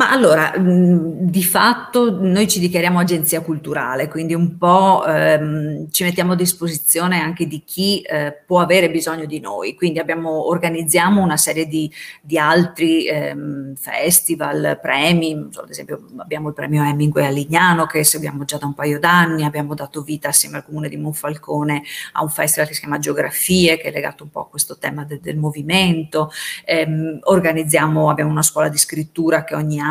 Ma 0.00 0.08
allora, 0.08 0.58
mh, 0.58 1.28
di 1.28 1.44
fatto 1.44 2.10
noi 2.18 2.48
ci 2.48 2.58
dichiariamo 2.58 2.98
agenzia 2.98 3.42
culturale, 3.42 4.08
quindi 4.08 4.32
un 4.32 4.56
po' 4.56 5.04
ehm, 5.06 5.90
ci 5.90 6.04
mettiamo 6.04 6.32
a 6.32 6.36
disposizione 6.36 7.20
anche 7.20 7.46
di 7.46 7.62
chi 7.66 8.00
eh, 8.00 8.32
può 8.46 8.60
avere 8.60 8.90
bisogno 8.90 9.26
di 9.26 9.40
noi, 9.40 9.74
quindi 9.74 9.98
abbiamo, 9.98 10.48
organizziamo 10.48 11.22
una 11.22 11.36
serie 11.36 11.66
di, 11.66 11.92
di 12.22 12.38
altri 12.38 13.06
ehm, 13.08 13.74
festival, 13.74 14.78
premi, 14.80 15.32
ad 15.34 15.68
esempio 15.68 16.02
abbiamo 16.16 16.48
il 16.48 16.54
premio 16.54 16.82
Hemingway 16.82 17.26
a 17.26 17.30
Lignano 17.30 17.84
che 17.84 18.02
seguiamo 18.02 18.44
già 18.44 18.56
da 18.56 18.64
un 18.64 18.74
paio 18.74 18.98
d'anni, 18.98 19.44
abbiamo 19.44 19.74
dato 19.74 20.00
vita 20.00 20.28
assieme 20.28 20.56
al 20.56 20.64
comune 20.64 20.88
di 20.88 20.96
Monfalcone 20.96 21.82
a 22.12 22.22
un 22.22 22.30
festival 22.30 22.66
che 22.68 22.72
si 22.72 22.80
chiama 22.80 22.98
Geografie, 22.98 23.76
che 23.76 23.88
è 23.88 23.92
legato 23.92 24.22
un 24.22 24.30
po' 24.30 24.40
a 24.40 24.48
questo 24.48 24.78
tema 24.78 25.04
de, 25.04 25.20
del 25.20 25.36
movimento, 25.36 26.30
ehm, 26.64 27.18
organizziamo, 27.24 28.08
abbiamo 28.08 28.30
una 28.30 28.40
scuola 28.40 28.70
di 28.70 28.78
scrittura 28.78 29.44
che 29.44 29.54
ogni 29.54 29.78
anno 29.78 29.88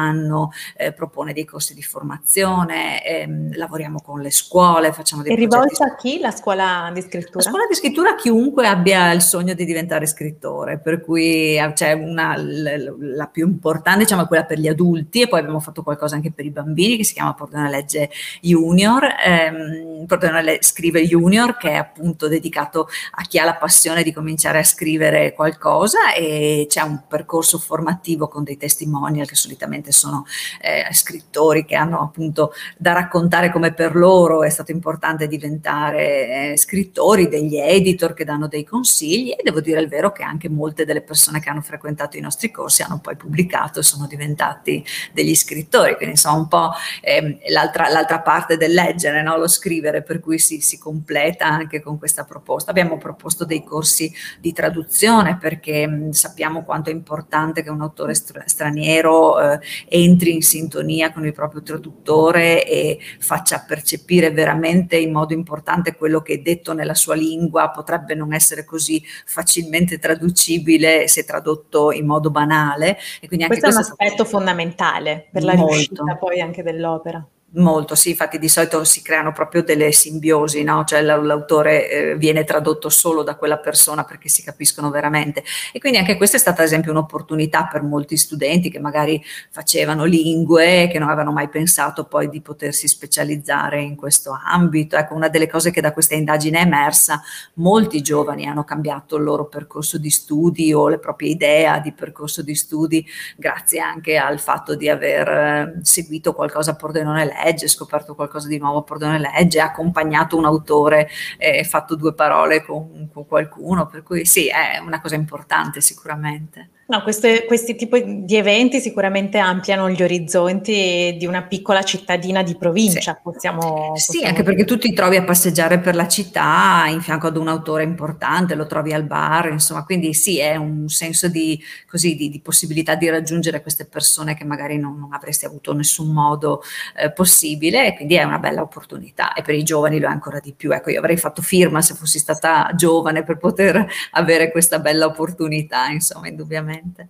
eh, 0.76 0.94
propone 0.94 1.34
dei 1.34 1.46
corsi 1.46 1.74
di 1.74 1.82
formazione, 1.82 3.04
ehm, 3.06 3.56
lavoriamo 3.56 4.02
con 4.02 4.22
le 4.22 4.32
scuole, 4.32 4.92
facciamo 4.92 5.22
dei 5.22 5.34
È 5.34 5.36
rivolta 5.36 5.86
a 5.86 5.96
chi 5.96 6.20
la 6.20 6.32
scuola 6.32 6.90
di 6.94 7.02
scrittura? 7.02 7.44
La 7.44 7.50
scuola 7.50 7.66
di 7.68 7.76
scrittura 7.76 8.12
a 8.12 8.16
chiunque 8.16 8.68
abbia 8.68 9.12
il 9.12 9.22
sogno 9.22 9.54
di 9.54 9.66
diventare 9.66 10.06
scrittore, 10.06 10.80
per 10.80 11.02
cui 11.02 11.58
eh, 11.58 11.72
c'è 11.74 11.94
una, 11.94 12.36
la 12.38 13.28
più 13.28 13.46
importante 13.48 14.04
diciamo 14.04 14.24
è 14.24 14.28
quella 14.28 14.46
per 14.46 14.60
gli 14.60 14.68
adulti 14.68 15.22
e 15.22 15.28
poi 15.28 15.40
abbiamo 15.40 15.60
fatto 15.60 15.84
qualcosa 15.84 16.16
anche 16.16 16.32
per 16.32 16.46
i 16.46 16.52
bambini 16.52 16.98
che 16.98 17.04
si 17.04 17.14
chiama 17.14 17.34
Portone 17.34 17.70
Legge 17.70 18.10
Junior, 18.42 19.08
ehm, 19.24 20.06
Portone 20.06 20.58
Scrive 20.62 21.06
Junior 21.06 21.58
che 21.58 21.70
è 21.72 21.76
appunto 21.76 22.28
dedicato 22.28 22.88
a 23.12 23.24
chi 23.24 23.38
ha 23.38 23.46
la 23.46 23.56
passione 23.56 24.04
di 24.04 24.12
cominciare 24.12 24.60
a 24.60 24.64
scrivere 24.64 25.34
qualcosa 25.34 26.14
e 26.14 26.66
c'è 26.68 26.82
un 26.82 27.04
percorso 27.08 27.58
formativo 27.58 28.28
con 28.28 28.44
dei 28.44 28.58
testimonial 28.58 29.28
che 29.28 29.36
solitamente 29.36 29.79
sicuramente 29.80 29.92
sono 29.92 30.26
eh, 30.62 30.94
scrittori 30.94 31.66
che 31.66 31.76
hanno 31.76 32.02
appunto 32.02 32.54
da 32.78 32.94
raccontare 32.94 33.52
come 33.52 33.74
per 33.74 33.96
loro 33.96 34.44
è 34.44 34.50
stato 34.50 34.72
importante 34.72 35.28
diventare 35.28 36.52
eh, 36.52 36.58
scrittori, 36.58 37.28
degli 37.28 37.58
editor 37.58 38.14
che 38.14 38.26
danno 38.26 38.48
dei 38.48 38.64
consigli 38.64 39.32
e 39.32 39.42
devo 39.44 39.62
dire 39.62 39.80
il 39.80 39.88
vero 39.88 40.12
che 40.12 40.24
anche 40.24 40.50
molte 40.50 40.86
delle 40.86 41.02
persone 41.02 41.40
che 41.40 41.50
hanno 41.50 41.62
frequentato 41.62 42.18
i 42.18 42.22
nostri 42.22 42.52
corsi 42.52 42.82
hanno 42.82 43.00
poi 43.00 43.16
pubblicato 43.16 43.80
e 43.80 43.84
sono 43.84 44.08
diventati 44.08 44.84
degli 45.14 45.36
scrittori, 45.36 45.96
quindi 45.96 46.16
insomma 46.16 46.38
un 46.38 46.48
po' 46.48 46.72
eh, 47.02 47.40
l'altra, 47.50 47.90
l'altra, 47.90 48.20
parte 48.20 48.58
del 48.58 48.74
leggere, 48.74 49.22
no? 49.22 49.38
lo 49.38 49.48
scrivere, 49.48 50.04
per 50.04 50.20
cui 50.20 50.40
si, 50.40 50.60
si 50.60 50.78
completa 50.78 51.46
anche 51.46 51.82
con 51.82 51.98
questa 51.98 52.26
proposta. 52.26 52.72
Abbiamo 52.72 52.98
proposto 52.98 53.46
dei 53.46 53.64
corsi 53.64 54.12
di 54.40 54.52
traduzione 54.52 55.38
perché 55.38 55.88
mh, 55.88 56.12
sappiamo 56.12 56.64
quanto 56.64 56.90
è 56.90 56.94
importante 56.94 57.64
che 57.64 57.70
un 57.70 57.82
autore 57.82 58.14
straniero 58.14 59.40
eh, 59.40 59.60
entri 59.88 60.34
in 60.34 60.42
sintonia 60.42 61.12
con 61.12 61.26
il 61.26 61.34
proprio 61.34 61.62
traduttore 61.62 62.66
e 62.66 63.00
faccia 63.20 63.64
percepire 63.68 64.32
veramente 64.32 64.98
in 64.98 65.12
modo 65.12 65.34
importante 65.34 65.96
quello 65.96 66.22
che 66.22 66.34
è 66.34 66.38
detto 66.40 66.74
nella 66.74 66.94
sua 66.94 67.16
lingua, 67.16 67.70
potrebbe 67.70 68.16
non 68.16 68.34
essere 68.34 68.66
così 68.66 69.04
facilmente 69.26 70.00
traducibile 70.00 71.08
se 71.08 71.24
tradotto 71.26 71.92
in 71.92 72.06
modo 72.06 72.30
banale. 72.30 72.98
E 73.22 73.28
quindi 73.28 73.46
anche 73.46 73.60
questo, 73.60 73.80
questo 73.80 73.94
è 73.94 73.96
un 73.96 74.08
aspetto 74.08 74.26
fondamentale 74.26 75.28
per 75.32 75.44
la 75.44 75.56
molto. 75.56 75.74
riuscita 75.74 76.16
poi 76.16 76.42
anche 76.42 76.64
dell'opera. 76.64 77.26
Molto, 77.54 77.96
sì, 77.96 78.12
infatti 78.12 78.38
di 78.38 78.48
solito 78.48 78.84
si 78.84 79.02
creano 79.02 79.32
proprio 79.32 79.64
delle 79.64 79.92
simbiosi, 79.92 80.62
no? 80.62 80.84
cioè 80.84 81.02
l'autore 81.02 81.90
eh, 81.90 82.16
viene 82.16 82.44
tradotto 82.44 82.90
solo 82.90 83.24
da 83.24 83.38
quella 83.38 83.58
persona 83.58 84.04
perché 84.04 84.30
si 84.30 84.44
capiscono 84.44 84.92
veramente. 84.92 85.44
E 85.74 85.80
quindi 85.80 85.98
anche 85.98 86.16
questa 86.16 86.38
è 86.38 86.40
stata 86.40 86.62
ad 86.62 86.68
esempio 86.68 86.92
un'opportunità 86.92 87.68
per 87.72 87.82
molti 87.82 88.18
studenti 88.18 88.70
che 88.70 88.80
magari 88.80 89.20
facevano 89.50 90.04
lingue, 90.04 90.90
che 90.92 91.00
non 91.00 91.08
avevano 91.08 91.32
mai 91.32 91.50
pensato 91.50 92.04
poi 92.06 92.30
di 92.30 92.40
potersi 92.40 92.88
specializzare 92.88 93.82
in 93.82 93.96
questo 93.96 94.38
ambito. 94.46 94.96
Ecco, 94.96 95.16
una 95.16 95.28
delle 95.28 95.48
cose 95.48 95.72
che 95.72 95.82
da 95.82 95.92
questa 95.92 96.14
indagine 96.14 96.60
è 96.60 96.66
emersa, 96.66 97.20
molti 97.56 98.02
giovani 98.04 98.46
hanno 98.46 98.64
cambiato 98.64 99.16
il 99.16 99.24
loro 99.24 99.48
percorso 99.48 99.98
di 99.98 100.12
studi 100.12 100.72
o 100.72 100.88
le 100.88 101.00
proprie 101.00 101.32
idee 101.32 101.82
di 101.82 101.94
percorso 101.94 102.42
di 102.42 102.56
studi 102.56 103.06
grazie 103.36 103.80
anche 103.80 104.18
al 104.18 104.40
fatto 104.40 104.76
di 104.76 104.90
aver 104.90 105.28
eh, 105.28 105.74
seguito 105.82 106.34
qualcosa 106.34 106.72
a 106.72 106.76
Pordenone 106.76 107.39
legge, 107.44 107.68
scoperto 107.68 108.16
qualcosa 108.16 108.48
di 108.48 108.58
nuovo 108.58 108.80
a 108.80 108.84
Pordenone 108.84 109.20
legge, 109.20 109.60
accompagnato 109.60 110.38
un 110.38 110.46
autore 110.46 111.10
e 111.38 111.64
fatto 111.64 111.96
due 111.96 112.14
parole 112.14 112.64
con, 112.64 113.10
con 113.12 113.26
qualcuno, 113.26 113.88
per 113.88 114.04
cui 114.04 114.26
sì, 114.26 114.48
è 114.48 114.80
una 114.80 115.02
cosa 115.02 115.16
importante 115.16 115.82
sicuramente. 115.82 116.70
No, 116.90 117.04
queste, 117.04 117.46
questi 117.46 117.76
tipi 117.76 118.24
di 118.26 118.36
eventi 118.36 118.80
sicuramente 118.80 119.38
ampliano 119.38 119.92
gli 119.92 120.02
orizzonti 120.02 121.16
di 121.20 121.28
una 121.28 121.44
piccola 121.44 121.84
cittadina 121.84 122.42
di 122.42 122.58
provincia. 122.58 123.14
Sì, 123.14 123.20
possiamo, 123.22 123.92
sì 123.96 124.06
possiamo 124.06 124.28
anche 124.28 124.42
dire. 124.42 124.56
perché 124.56 124.66
tu 124.66 124.80
ti 124.80 124.92
trovi 124.92 125.16
a 125.16 125.24
passeggiare 125.24 125.78
per 125.78 125.94
la 125.94 126.08
città 126.08 126.86
in 126.90 127.02
fianco 127.02 127.28
ad 127.28 127.38
un 127.38 127.48
autore 127.48 127.84
importante, 127.84 128.56
lo 128.56 128.66
trovi 128.66 128.92
al 128.92 129.04
bar, 129.04 129.52
insomma, 129.52 129.86
quindi 129.86 130.16
sì, 130.16 130.40
è 130.40 130.56
un 130.56 130.90
senso 130.90 131.28
di, 131.28 131.62
così, 131.88 132.16
di, 132.16 132.28
di 132.28 132.40
possibilità 132.40 132.96
di 132.96 133.08
raggiungere 133.08 133.62
queste 133.62 133.86
persone 133.86 134.34
che 134.34 134.44
magari 134.44 134.80
non, 134.80 134.98
non 134.98 135.14
avresti 135.14 135.46
avuto 135.46 135.76
nessun 135.76 136.12
modo 136.12 136.64
eh, 136.98 137.12
possibile 137.12 137.86
e 137.86 137.96
quindi 137.96 138.16
è 138.16 138.24
una 138.24 138.40
bella 138.40 138.64
opportunità 138.64 139.34
e 139.34 139.44
per 139.44 139.54
i 139.54 139.62
giovani 139.62 140.00
lo 140.00 140.08
è 140.08 140.12
ancora 140.12 140.40
di 140.40 140.56
più. 140.58 140.72
Ecco, 140.72 140.90
io 140.90 140.98
avrei 140.98 141.18
fatto 141.18 141.44
firma 141.44 141.84
se 141.84 141.94
fossi 141.94 142.18
stata 142.18 142.72
giovane 142.76 143.22
per 143.22 143.38
poter 143.38 143.88
avere 144.14 144.50
questa 144.50 144.80
bella 144.80 145.06
opportunità, 145.06 145.86
insomma, 145.90 146.28
indubbiamente 146.30 146.78
assolutamente. 146.80 147.10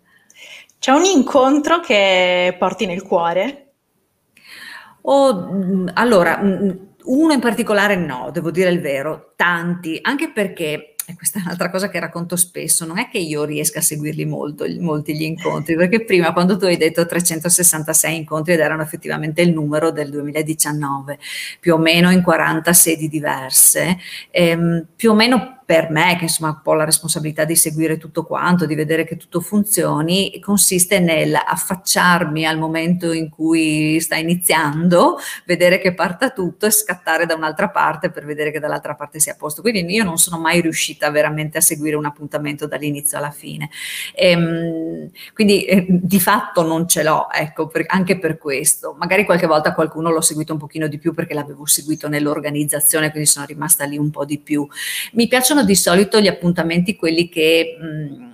C'è 0.79 0.91
un 0.91 1.03
incontro 1.03 1.79
che 1.79 2.55
porti 2.57 2.85
nel 2.85 3.03
cuore? 3.03 3.65
Oh, 5.01 5.85
allora, 5.93 6.39
uno 6.41 7.33
in 7.33 7.39
particolare 7.39 7.95
no, 7.95 8.29
devo 8.31 8.51
dire 8.51 8.69
il 8.69 8.79
vero, 8.79 9.33
tanti, 9.35 9.99
anche 10.01 10.31
perché 10.31 10.93
e 11.09 11.15
questa 11.15 11.39
è 11.39 11.41
un'altra 11.41 11.71
cosa 11.71 11.89
che 11.89 11.99
racconto 11.99 12.35
spesso, 12.35 12.85
non 12.85 12.99
è 12.99 13.09
che 13.09 13.17
io 13.17 13.43
riesca 13.43 13.79
a 13.79 13.81
seguirli 13.81 14.25
molto, 14.25 14.67
molti 14.79 15.17
gli 15.17 15.23
incontri, 15.23 15.75
perché 15.75 16.05
prima 16.05 16.33
quando 16.33 16.55
tu 16.55 16.65
hai 16.65 16.77
detto 16.77 17.03
366 17.03 18.15
incontri 18.15 18.53
ed 18.53 18.59
erano 18.59 18.83
effettivamente 18.83 19.41
il 19.41 19.51
numero 19.51 19.89
del 19.89 20.11
2019, 20.11 21.17
più 21.59 21.73
o 21.73 21.77
meno 21.79 22.11
in 22.11 22.21
40 22.21 22.71
sedi 22.73 23.07
diverse, 23.07 23.97
ehm, 24.29 24.85
più 24.95 25.09
o 25.09 25.15
meno 25.15 25.58
per 25.69 25.91
me, 25.91 26.15
che 26.17 26.23
insomma 26.23 26.49
un 26.49 26.61
po' 26.63 26.73
la 26.73 26.83
responsabilità 26.83 27.43
di 27.43 27.55
seguire 27.55 27.99
tutto 27.99 28.23
quanto, 28.23 28.65
di 28.65 28.73
vedere 28.73 29.03
che 29.03 29.17
tutto 29.17 29.39
funzioni, 29.39 30.39
consiste 30.39 30.99
nel 30.99 31.35
affacciarmi 31.35 32.43
al 32.43 32.57
momento 32.57 33.11
in 33.11 33.29
cui 33.29 33.99
sta 33.99 34.15
iniziando, 34.15 35.19
vedere 35.45 35.77
che 35.77 35.93
parta 35.93 36.31
tutto 36.31 36.65
e 36.65 36.71
scattare 36.71 37.27
da 37.27 37.35
un'altra 37.35 37.69
parte 37.69 38.09
per 38.09 38.25
vedere 38.25 38.49
che 38.49 38.57
dall'altra 38.57 38.95
parte 38.95 39.19
sia 39.19 39.33
a 39.33 39.35
posto. 39.35 39.61
Quindi 39.61 39.93
io 39.93 40.03
non 40.03 40.17
sono 40.17 40.39
mai 40.39 40.59
riuscita 40.59 41.11
veramente 41.11 41.59
a 41.59 41.61
seguire 41.61 41.95
un 41.95 42.05
appuntamento 42.05 42.65
dall'inizio 42.65 43.19
alla 43.19 43.29
fine. 43.29 43.69
E, 44.15 44.29
ehm, 44.31 45.11
quindi 45.35 45.65
eh, 45.65 45.85
di 45.87 46.19
fatto 46.19 46.63
non 46.63 46.87
ce 46.87 47.03
l'ho, 47.03 47.29
ecco, 47.31 47.67
per, 47.67 47.83
anche 47.89 48.17
per 48.17 48.39
questo. 48.39 48.95
Magari 48.97 49.23
qualche 49.23 49.45
volta 49.45 49.75
qualcuno 49.75 50.09
l'ho 50.09 50.21
seguito 50.21 50.51
un 50.51 50.57
pochino 50.57 50.87
di 50.87 50.97
più 50.97 51.13
perché 51.13 51.35
l'avevo 51.35 51.67
seguito 51.67 52.07
nell'organizzazione, 52.07 53.11
quindi 53.11 53.29
sono 53.29 53.45
rimasta 53.45 53.85
lì 53.85 53.99
un 53.99 54.09
po' 54.09 54.25
di 54.25 54.39
più. 54.39 54.67
Mi 55.11 55.27
piacciono 55.27 55.57
sono 55.59 55.65
di 55.65 55.75
solito 55.75 56.19
gli 56.19 56.27
appuntamenti 56.27 56.95
quelli 56.95 57.27
che 57.29 57.77
mh, 57.79 58.28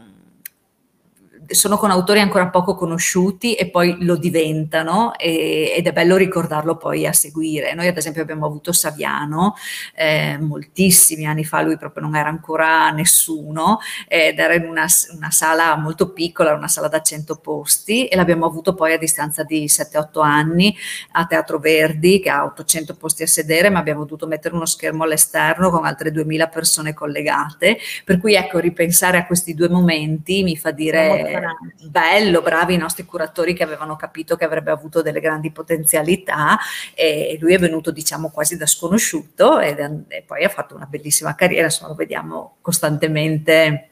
sono 1.48 1.78
con 1.78 1.92
autori 1.92 2.20
ancora 2.20 2.48
poco 2.48 2.76
conosciuti 2.76 3.56
e 3.56 3.70
poi 3.70 3.98
lo 4.00 4.16
diventano 4.16 5.16
e, 5.18 5.74
ed 5.76 5.88
è 5.88 5.92
bello 5.92 6.16
ricordarlo 6.16 6.78
poi 6.78 7.06
a 7.06 7.14
seguire. 7.14 7.74
Noi 7.74 7.88
ad 7.88 7.98
esempio 7.98 8.22
abbiamo 8.22 8.46
avuto 8.46 8.72
Saviano 8.72 9.56
eh, 9.94 10.38
moltissimi 10.40 11.26
anni 11.26 11.44
fa, 11.44 11.62
lui 11.62 11.78
proprio 11.78 12.04
non 12.04 12.16
era 12.16 12.30
ancora 12.30 12.90
nessuno 12.92 13.80
ed 14.08 14.40
era 14.40 14.54
in 14.56 14.66
una, 14.66 14.86
una, 15.16 15.32
sala 15.32 15.76
molto 15.76 16.12
piccola, 16.12 16.54
una 16.54 16.68
sala 16.68 16.88
da 16.88 17.02
100 17.02 17.36
posti 17.38 18.08
e 18.08 18.16
l'abbiamo 18.16 18.46
avuto 18.46 18.74
poi 18.74 18.94
a 18.94 18.98
distanza 18.98 19.44
di 19.44 19.66
7-8 19.66 20.22
anni 20.22 20.76
a 21.12 21.26
Teatro 21.26 21.60
Verdi 21.60 22.20
che 22.20 22.30
ha 22.30 22.46
800 22.46 22.96
posti 22.96 23.24
a 23.24 23.28
sedere 23.28 23.70
ma 23.70 23.80
abbiamo 23.80 24.02
dovuto 24.02 24.28
mettere 24.28 24.56
uno 24.56 24.66
schermo 24.66 25.04
all'esterno 25.04 25.70
con 25.70 25.86
altre 25.86 26.12
2000 26.12 26.48
persone 26.48 26.94
collegate 26.94 27.78
per 28.04 28.20
cui 28.20 28.36
ecco 28.36 28.60
ripensare 28.60 29.18
a 29.18 29.26
questi 29.26 29.54
due 29.54 29.70
momenti 29.70 30.44
mi 30.44 30.58
fa 30.58 30.72
dire 30.72 31.35
bello, 31.90 32.42
bravi 32.42 32.74
i 32.74 32.78
nostri 32.78 33.06
curatori 33.06 33.54
che 33.54 33.64
avevano 33.64 33.96
capito 33.96 34.36
che 34.36 34.46
avrebbe 34.46 34.72
avuto 34.72 35.02
delle 35.02 35.20
grandi 35.20 35.52
potenzialità 35.52 36.58
e 36.94 37.38
lui 37.40 37.54
è 37.54 37.60
venuto 37.60 37.92
diciamo 37.92 38.30
quasi 38.30 38.58
da 38.58 38.66
sconosciuto 38.66 39.60
ed, 39.60 40.06
e 40.08 40.24
poi 40.24 40.44
ha 40.44 40.50
fatto 40.50 40.76
una 40.76 40.86
bellissima 40.86 41.36
carriera, 41.36 41.66
insomma 41.66 41.90
lo 41.90 41.96
vediamo 41.96 42.58
costantemente 42.62 43.90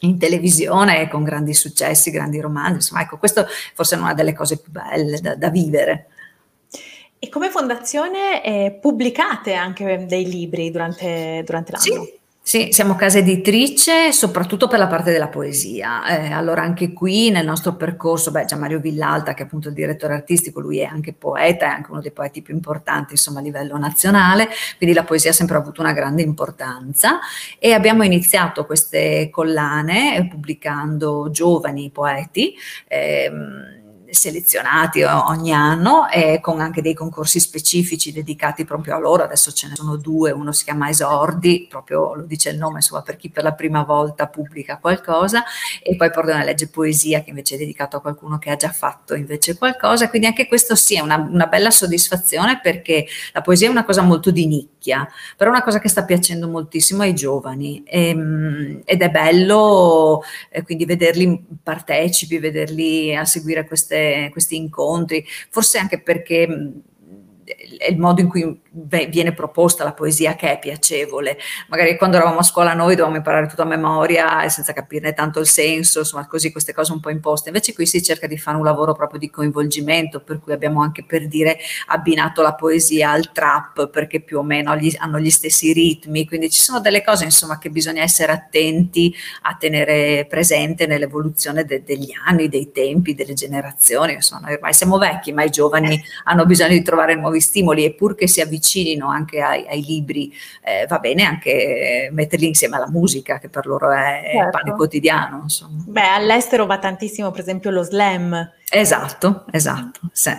in 0.00 0.18
televisione 0.18 1.08
con 1.08 1.24
grandi 1.24 1.54
successi, 1.54 2.10
grandi 2.10 2.40
romanzi, 2.40 2.74
insomma 2.74 3.02
ecco 3.02 3.18
questo 3.18 3.46
forse 3.74 3.96
è 3.96 3.98
una 3.98 4.14
delle 4.14 4.32
cose 4.32 4.58
più 4.58 4.70
belle 4.70 5.20
da, 5.20 5.34
da 5.34 5.50
vivere. 5.50 6.06
E 7.18 7.28
come 7.28 7.50
fondazione 7.50 8.42
eh, 8.42 8.78
pubblicate 8.80 9.52
anche 9.52 10.06
dei 10.08 10.26
libri 10.26 10.70
durante, 10.70 11.42
durante 11.44 11.72
l'anno? 11.72 12.04
Sì. 12.04 12.19
Sì, 12.42 12.68
siamo 12.72 12.96
casa 12.96 13.18
editrice 13.18 14.12
soprattutto 14.12 14.66
per 14.66 14.78
la 14.78 14.86
parte 14.88 15.12
della 15.12 15.28
poesia. 15.28 16.04
Eh, 16.06 16.32
allora 16.32 16.62
anche 16.62 16.92
qui 16.92 17.30
nel 17.30 17.44
nostro 17.44 17.76
percorso, 17.76 18.30
beh, 18.32 18.46
già 18.46 18.56
Mario 18.56 18.80
Villalta 18.80 19.34
che 19.34 19.42
è 19.42 19.46
appunto 19.46 19.68
il 19.68 19.74
direttore 19.74 20.14
artistico, 20.14 20.58
lui 20.58 20.78
è 20.78 20.84
anche 20.84 21.12
poeta, 21.12 21.66
è 21.66 21.68
anche 21.68 21.90
uno 21.92 22.00
dei 22.00 22.10
poeti 22.10 22.42
più 22.42 22.54
importanti 22.54 23.12
insomma 23.12 23.38
a 23.40 23.42
livello 23.42 23.76
nazionale, 23.78 24.48
quindi 24.78 24.96
la 24.96 25.04
poesia 25.04 25.30
ha 25.30 25.34
sempre 25.34 25.56
avuto 25.58 25.80
una 25.82 25.92
grande 25.92 26.22
importanza 26.22 27.20
e 27.58 27.72
abbiamo 27.72 28.02
iniziato 28.04 28.64
queste 28.66 29.28
collane 29.30 30.26
pubblicando 30.28 31.28
giovani 31.30 31.90
poeti. 31.90 32.54
Ehm, 32.88 33.78
selezionati 34.10 35.02
ogni 35.02 35.52
anno 35.52 36.08
e 36.08 36.40
con 36.40 36.60
anche 36.60 36.82
dei 36.82 36.94
concorsi 36.94 37.40
specifici 37.40 38.12
dedicati 38.12 38.64
proprio 38.64 38.96
a 38.96 38.98
loro, 38.98 39.22
adesso 39.22 39.52
ce 39.52 39.68
ne 39.68 39.74
sono 39.76 39.96
due, 39.96 40.30
uno 40.30 40.52
si 40.52 40.64
chiama 40.64 40.88
Esordi, 40.88 41.66
proprio 41.68 42.14
lo 42.14 42.24
dice 42.24 42.50
il 42.50 42.58
nome 42.58 42.76
insomma 42.76 43.02
per 43.02 43.16
chi 43.16 43.30
per 43.30 43.44
la 43.44 43.52
prima 43.52 43.82
volta 43.82 44.26
pubblica 44.26 44.78
qualcosa 44.78 45.44
e 45.82 45.96
poi 45.96 46.10
porta 46.10 46.32
una 46.32 46.44
legge 46.44 46.68
poesia 46.68 47.22
che 47.22 47.30
invece 47.30 47.54
è 47.54 47.58
dedicato 47.58 47.96
a 47.96 48.00
qualcuno 48.00 48.38
che 48.38 48.50
ha 48.50 48.56
già 48.56 48.70
fatto 48.70 49.14
invece 49.14 49.56
qualcosa, 49.56 50.08
quindi 50.08 50.26
anche 50.26 50.46
questo 50.46 50.74
sì 50.74 50.96
è 50.96 51.00
una, 51.00 51.16
una 51.16 51.46
bella 51.46 51.70
soddisfazione 51.70 52.60
perché 52.60 53.06
la 53.32 53.40
poesia 53.40 53.68
è 53.68 53.70
una 53.70 53.84
cosa 53.84 54.02
molto 54.02 54.30
di 54.30 54.46
nicchia, 54.46 55.08
però 55.36 55.50
è 55.50 55.54
una 55.54 55.62
cosa 55.62 55.78
che 55.78 55.88
sta 55.88 56.04
piacendo 56.04 56.48
moltissimo 56.48 57.02
ai 57.02 57.14
giovani 57.14 57.82
e, 57.84 58.08
ehm, 58.08 58.82
ed 58.84 59.02
è 59.02 59.10
bello 59.10 60.22
eh, 60.50 60.62
quindi 60.62 60.84
vederli 60.84 61.46
partecipi, 61.62 62.38
vederli 62.38 63.14
a 63.14 63.24
seguire 63.24 63.66
queste 63.66 63.99
questi 64.30 64.56
incontri, 64.56 65.24
forse 65.48 65.78
anche 65.78 66.00
perché 66.00 66.46
è 67.78 67.90
il 67.90 67.98
modo 67.98 68.20
in 68.20 68.28
cui 68.28 68.60
viene 68.72 69.32
proposta 69.32 69.82
la 69.82 69.92
poesia 69.92 70.36
che 70.36 70.52
è 70.52 70.58
piacevole. 70.58 71.38
Magari 71.68 71.96
quando 71.96 72.16
eravamo 72.16 72.38
a 72.38 72.42
scuola 72.44 72.72
noi 72.72 72.90
dovevamo 72.90 73.16
imparare 73.16 73.48
tutto 73.48 73.62
a 73.62 73.66
memoria 73.66 74.42
e 74.44 74.48
senza 74.48 74.72
capirne 74.72 75.12
tanto 75.12 75.40
il 75.40 75.46
senso, 75.46 76.00
insomma 76.00 76.26
così 76.26 76.52
queste 76.52 76.72
cose 76.72 76.92
un 76.92 77.00
po' 77.00 77.10
imposte. 77.10 77.48
Invece 77.48 77.74
qui 77.74 77.86
si 77.86 78.00
cerca 78.02 78.28
di 78.28 78.38
fare 78.38 78.56
un 78.56 78.64
lavoro 78.64 78.94
proprio 78.94 79.18
di 79.18 79.28
coinvolgimento, 79.28 80.20
per 80.20 80.38
cui 80.38 80.52
abbiamo 80.52 80.82
anche 80.82 81.04
per 81.04 81.26
dire 81.26 81.58
abbinato 81.86 82.42
la 82.42 82.54
poesia 82.54 83.10
al 83.10 83.32
trap, 83.32 83.88
perché 83.88 84.20
più 84.20 84.38
o 84.38 84.42
meno 84.42 84.76
gli, 84.76 84.94
hanno 84.98 85.18
gli 85.18 85.30
stessi 85.30 85.72
ritmi, 85.72 86.26
quindi 86.26 86.48
ci 86.48 86.60
sono 86.60 86.78
delle 86.80 87.02
cose 87.02 87.24
insomma 87.24 87.58
che 87.58 87.70
bisogna 87.70 88.02
essere 88.02 88.30
attenti 88.30 89.12
a 89.42 89.56
tenere 89.58 90.26
presente 90.28 90.86
nell'evoluzione 90.86 91.64
de, 91.64 91.82
degli 91.82 92.12
anni, 92.26 92.48
dei 92.48 92.70
tempi, 92.70 93.14
delle 93.14 93.34
generazioni. 93.34 94.12
Insomma, 94.12 94.42
noi 94.46 94.54
ormai 94.54 94.74
siamo 94.74 94.96
vecchi, 94.98 95.32
ma 95.32 95.42
i 95.42 95.50
giovani 95.50 96.00
hanno 96.24 96.46
bisogno 96.46 96.70
di 96.70 96.82
trovare 96.82 97.16
nuovi 97.16 97.40
stimoli 97.40 97.84
e 97.84 97.94
pur 97.94 98.14
che 98.14 98.28
si 98.28 98.40
avvicinino 98.40 98.58
anche 99.08 99.40
ai, 99.40 99.66
ai 99.68 99.82
libri, 99.82 100.32
eh, 100.62 100.86
va 100.86 100.98
bene 100.98 101.24
anche 101.24 102.08
metterli 102.12 102.46
insieme 102.46 102.76
alla 102.76 102.88
musica, 102.88 103.38
che 103.38 103.48
per 103.48 103.66
loro 103.66 103.90
è 103.90 104.30
certo. 104.32 104.50
pane 104.50 104.72
quotidiano. 104.72 105.40
Insomma. 105.42 105.82
Beh, 105.86 106.08
all'estero 106.08 106.66
va 106.66 106.78
tantissimo, 106.78 107.30
per 107.30 107.40
esempio, 107.40 107.70
lo 107.70 107.82
slam. 107.82 108.52
Esatto, 108.70 109.44
esatto. 109.50 110.00
Sì. 110.12 110.30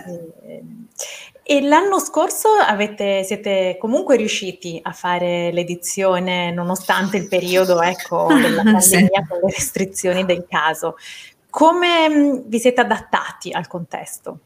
E 1.44 1.60
l'anno 1.60 1.98
scorso 1.98 2.48
avete, 2.48 3.24
siete 3.24 3.76
comunque 3.78 4.16
riusciti 4.16 4.78
a 4.80 4.92
fare 4.92 5.50
l'edizione 5.52 6.52
nonostante 6.52 7.16
il 7.16 7.26
periodo 7.26 7.82
ecco, 7.82 8.28
della 8.32 8.62
pandemia 8.62 8.80
sì. 8.80 9.26
con 9.28 9.38
le 9.42 9.50
restrizioni 9.50 10.24
del 10.24 10.46
caso. 10.48 10.96
Come 11.50 12.42
vi 12.46 12.58
siete 12.58 12.80
adattati 12.80 13.50
al 13.52 13.66
contesto? 13.66 14.38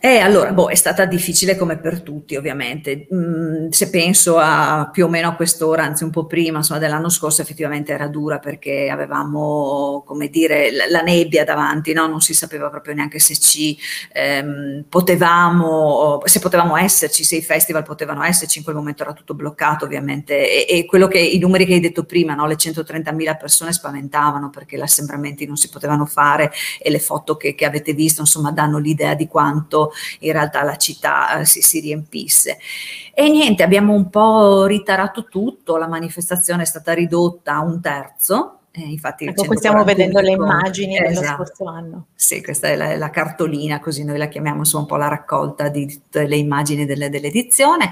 Eh, 0.00 0.18
allora, 0.18 0.52
boh, 0.52 0.70
è 0.70 0.76
stata 0.76 1.06
difficile 1.06 1.56
come 1.56 1.76
per 1.76 2.02
tutti, 2.02 2.36
ovviamente. 2.36 3.08
Mm, 3.12 3.68
se 3.70 3.90
penso 3.90 4.38
a 4.38 4.88
più 4.92 5.06
o 5.06 5.08
meno 5.08 5.28
a 5.28 5.34
quest'ora, 5.34 5.82
anzi 5.82 6.04
un 6.04 6.10
po' 6.10 6.26
prima, 6.26 6.58
insomma, 6.58 6.78
dell'anno 6.78 7.08
scorso, 7.08 7.42
effettivamente 7.42 7.92
era 7.92 8.06
dura 8.06 8.38
perché 8.38 8.90
avevamo, 8.90 10.04
come 10.06 10.28
dire, 10.28 10.70
la, 10.72 10.88
la 10.88 11.00
nebbia 11.00 11.44
davanti, 11.44 11.92
no? 11.92 12.06
Non 12.06 12.20
si 12.20 12.32
sapeva 12.32 12.70
proprio 12.70 12.94
neanche 12.94 13.18
se 13.18 13.36
ci 13.38 13.76
ehm, 14.12 14.84
potevamo, 14.88 16.20
se 16.24 16.38
potevamo 16.38 16.76
esserci, 16.76 17.24
se 17.24 17.36
i 17.36 17.42
festival 17.42 17.82
potevano 17.82 18.22
esserci, 18.22 18.58
in 18.58 18.64
quel 18.64 18.76
momento 18.76 19.02
era 19.02 19.12
tutto 19.12 19.34
bloccato, 19.34 19.84
ovviamente. 19.84 20.66
E, 20.66 20.78
e 20.78 20.84
quello 20.86 21.08
che, 21.08 21.18
i 21.18 21.38
numeri 21.38 21.66
che 21.66 21.74
hai 21.74 21.80
detto 21.80 22.04
prima, 22.04 22.34
no? 22.34 22.46
Le 22.46 22.54
130.000 22.54 23.36
persone 23.36 23.72
spaventavano 23.72 24.50
perché 24.50 24.76
gli 24.76 24.80
assembramenti 24.80 25.44
non 25.44 25.56
si 25.56 25.68
potevano 25.70 26.06
fare 26.06 26.52
e 26.80 26.88
le 26.88 27.00
foto 27.00 27.36
che, 27.36 27.56
che 27.56 27.64
avete 27.64 27.94
visto, 27.94 28.20
insomma, 28.20 28.52
danno 28.52 28.78
l'idea 28.78 29.14
di 29.14 29.26
quanto 29.26 29.86
in 30.20 30.32
realtà 30.32 30.62
la 30.62 30.76
città 30.76 31.40
eh, 31.40 31.44
si, 31.44 31.62
si 31.62 31.80
riempisse. 31.80 32.58
E 33.14 33.28
niente, 33.28 33.62
abbiamo 33.62 33.92
un 33.92 34.08
po' 34.10 34.66
ritarato 34.66 35.26
tutto, 35.26 35.76
la 35.76 35.88
manifestazione 35.88 36.62
è 36.62 36.66
stata 36.66 36.92
ridotta 36.92 37.54
a 37.54 37.60
un 37.60 37.80
terzo, 37.80 38.58
eh, 38.78 38.82
infatti, 38.82 39.24
ecco, 39.24 39.56
stiamo 39.56 39.82
vedendo 39.82 40.20
le 40.20 40.30
immagini 40.32 40.98
esatto. 40.98 41.20
dello 41.20 41.34
scorso 41.34 41.64
anno. 41.64 42.06
Sì, 42.14 42.42
questa 42.42 42.68
è 42.68 42.76
la, 42.76 42.96
la, 42.96 43.10
cartolina, 43.10 43.80
così 43.80 44.04
noi 44.04 44.18
la 44.18 44.28
chiamiamo 44.28 44.58
insomma, 44.58 44.82
un 44.82 44.88
po' 44.88 44.96
la 44.96 45.08
raccolta 45.08 45.68
di 45.68 45.86
tutte 45.86 46.26
le 46.26 46.36
immagini 46.36 46.86
delle, 46.86 47.10
dell'edizione. 47.10 47.90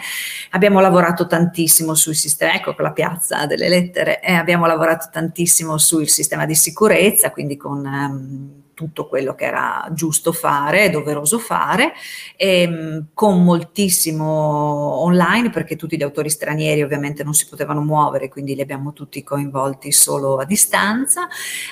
Abbiamo 0.51 0.79
lavorato 0.81 1.27
tantissimo 1.27 1.95
sul 1.95 2.15
sistema, 2.15 2.55
ecco 2.55 2.75
la 2.79 2.93
piazza 2.93 3.47
delle 3.47 3.69
lettere, 3.69 4.21
eh, 4.21 4.35
abbiamo 4.35 4.67
lavorato 4.67 5.09
tantissimo 5.11 5.77
sul 5.77 6.09
sistema 6.09 6.47
di 6.47 6.55
sicurezza, 6.55 7.33
quindi 7.33 7.57
con... 7.57 7.85
Um, 7.85 8.65
tutto 8.77 9.09
quello 9.09 9.35
che 9.35 9.47
era 9.47 9.89
giusto 9.93 10.33
fare, 10.33 10.91
doveroso 10.91 11.39
fare, 11.39 11.95
ehm, 12.37 13.07
con 13.15 13.43
moltissimo 13.43 14.25
online 14.27 15.49
perché 15.49 15.77
tutti 15.77 15.97
gli 15.97 16.03
autori 16.03 16.29
stranieri 16.29 16.83
ovviamente 16.83 17.25
non 17.25 17.33
si 17.33 17.49
potevano 17.49 17.81
muovere, 17.81 18.29
quindi 18.29 18.55
li 18.55 18.61
abbiamo 18.61 18.93
tutti 18.93 19.23
coinvolti 19.23 19.93
solo 19.93 20.37
a 20.37 20.45
distanza. 20.45 21.27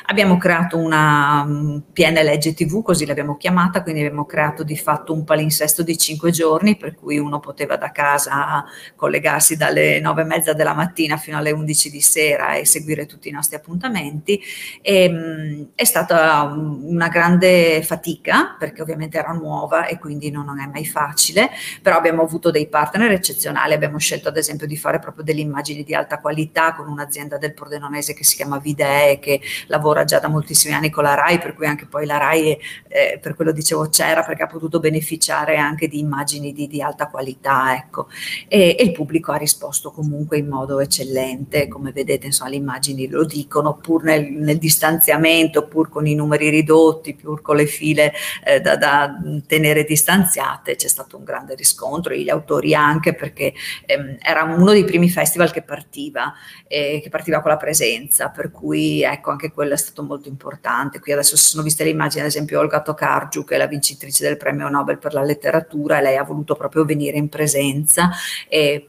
Abbiamo 0.06 0.38
creato 0.38 0.78
una 0.78 1.44
mm, 1.44 1.78
PNLG 1.92 2.54
TV, 2.54 2.82
così 2.82 3.04
l'abbiamo 3.04 3.36
chiamata, 3.36 3.82
quindi 3.82 4.00
abbiamo 4.00 4.24
creato 4.24 4.62
di 4.64 4.76
fatto 4.78 5.12
un 5.12 5.24
palinsesto 5.24 5.82
di 5.82 5.98
cinque 5.98 6.30
giorni 6.30 6.78
per 6.78 6.94
cui 6.94 7.18
uno 7.18 7.38
poteva 7.38 7.76
da 7.76 7.90
casa 7.90 8.64
collegarsi 8.96 9.58
dalle 9.58 10.00
nove 10.00 10.22
e 10.22 10.24
mezza 10.24 10.54
della 10.54 10.72
mattina 10.72 11.18
fino 11.18 11.36
alle 11.36 11.50
undici 11.50 11.90
di 11.90 12.00
sera 12.00 12.54
e 12.54 12.64
seguire 12.64 13.04
tutti 13.04 13.28
i 13.28 13.32
nostri 13.32 13.56
appuntamenti. 13.56 14.40
E, 14.80 15.02
ehm, 15.04 15.68
è 15.74 15.84
stata 15.84 16.50
una 16.94 17.08
grande 17.08 17.82
fatica 17.82 18.56
perché 18.58 18.82
ovviamente 18.82 19.18
era 19.18 19.32
nuova 19.32 19.86
e 19.86 19.98
quindi 19.98 20.30
non, 20.30 20.44
non, 20.44 20.60
è 20.60 20.66
mai 20.66 20.86
facile, 20.86 21.50
però 21.82 21.96
abbiamo 21.96 22.22
avuto 22.22 22.50
dei 22.50 22.68
partner 22.68 23.10
eccezionali, 23.12 23.74
abbiamo 23.74 23.98
scelto 23.98 24.28
ad 24.28 24.36
esempio 24.36 24.66
di 24.66 24.76
fare 24.76 24.98
proprio 24.98 25.24
delle 25.24 25.40
immagini 25.40 25.82
di 25.84 25.94
alta 25.94 26.20
qualità 26.20 26.74
con 26.74 26.88
un'azienda 26.88 27.38
del 27.38 27.54
Pordenonese 27.54 28.14
che 28.14 28.24
si 28.24 28.36
chiama 28.36 28.58
Videe 28.58 29.18
che 29.18 29.40
lavora 29.66 30.04
già 30.04 30.18
da 30.18 30.28
moltissimi 30.28 30.74
anni 30.74 30.90
con 30.90 31.04
la 31.04 31.14
RAI, 31.14 31.38
per 31.38 31.54
cui 31.54 31.66
anche 31.66 31.86
poi 31.86 32.06
la 32.06 32.18
RAI, 32.18 32.58
eh, 32.88 33.18
per 33.20 33.34
quello 33.34 33.52
dicevo 33.52 33.88
c'era 33.88 34.22
perché 34.22 34.42
ha 34.42 34.46
potuto 34.46 34.80
beneficiare 34.80 35.56
anche 35.56 35.88
di 35.88 35.98
immagini 35.98 36.52
di, 36.52 36.66
di 36.66 36.82
alta 36.82 37.08
qualità, 37.08 37.74
ecco. 37.76 38.08
E, 38.48 38.76
e, 38.78 38.84
il 38.84 38.92
pubblico 38.92 39.32
ha 39.32 39.36
risposto 39.36 39.90
comunque 39.90 40.38
in 40.38 40.48
modo 40.48 40.80
eccellente, 40.80 41.68
come 41.68 41.92
vedete 41.92 42.26
insomma 42.26 42.50
le 42.50 42.56
immagini 42.56 43.08
lo 43.08 43.24
dicono, 43.24 43.76
pur 43.76 44.04
nel, 44.04 44.30
nel 44.30 44.58
distanziamento, 44.58 45.66
pur 45.66 45.88
con 45.88 46.06
i 46.06 46.14
numeri 46.14 46.48
ridotti, 46.48 46.83
ridotti, 46.84 47.14
più 47.14 47.40
con 47.40 47.56
le 47.56 47.66
file 47.66 48.12
eh, 48.44 48.60
da, 48.60 48.76
da, 48.76 49.16
tenere 49.46 49.84
distanziate, 49.84 50.76
c'è 50.76 50.88
stato 50.88 51.16
un 51.16 51.24
grande 51.24 51.54
riscontro, 51.54 52.14
gli 52.14 52.28
autori 52.28 52.74
anche 52.74 53.14
perché 53.14 53.54
ehm, 53.86 54.16
era 54.20 54.42
uno 54.42 54.72
dei 54.72 54.84
primi 54.84 55.08
festival 55.08 55.50
che 55.50 55.62
partiva, 55.62 56.32
eh, 56.66 57.00
che 57.02 57.08
partiva 57.08 57.40
con 57.40 57.50
la 57.50 57.56
presenza, 57.56 58.28
per 58.28 58.50
cui 58.50 59.02
ecco 59.02 59.30
anche 59.30 59.50
quello 59.50 59.74
è 59.74 59.78
stato 59.78 60.02
molto 60.02 60.28
importante. 60.28 61.00
Qui 61.00 61.12
adesso 61.12 61.36
si 61.36 61.48
sono 61.48 61.62
viste 61.62 61.84
le 61.84 61.90
immagini, 61.90 62.22
ad 62.22 62.28
esempio 62.28 62.60
Olga 62.60 62.82
Tokarczuk, 62.82 63.48
che 63.48 63.54
è 63.54 63.58
la 63.58 63.66
vincitrice 63.66 64.24
del 64.24 64.36
premio 64.36 64.68
Nobel 64.68 64.98
per 64.98 65.14
la 65.14 65.22
letteratura, 65.22 65.98
e 65.98 66.02
lei 66.02 66.16
ha 66.16 66.24
voluto 66.24 66.54
proprio 66.54 66.84
venire 66.84 67.16
in 67.16 67.28
presenza 67.28 68.10
e 68.48 68.88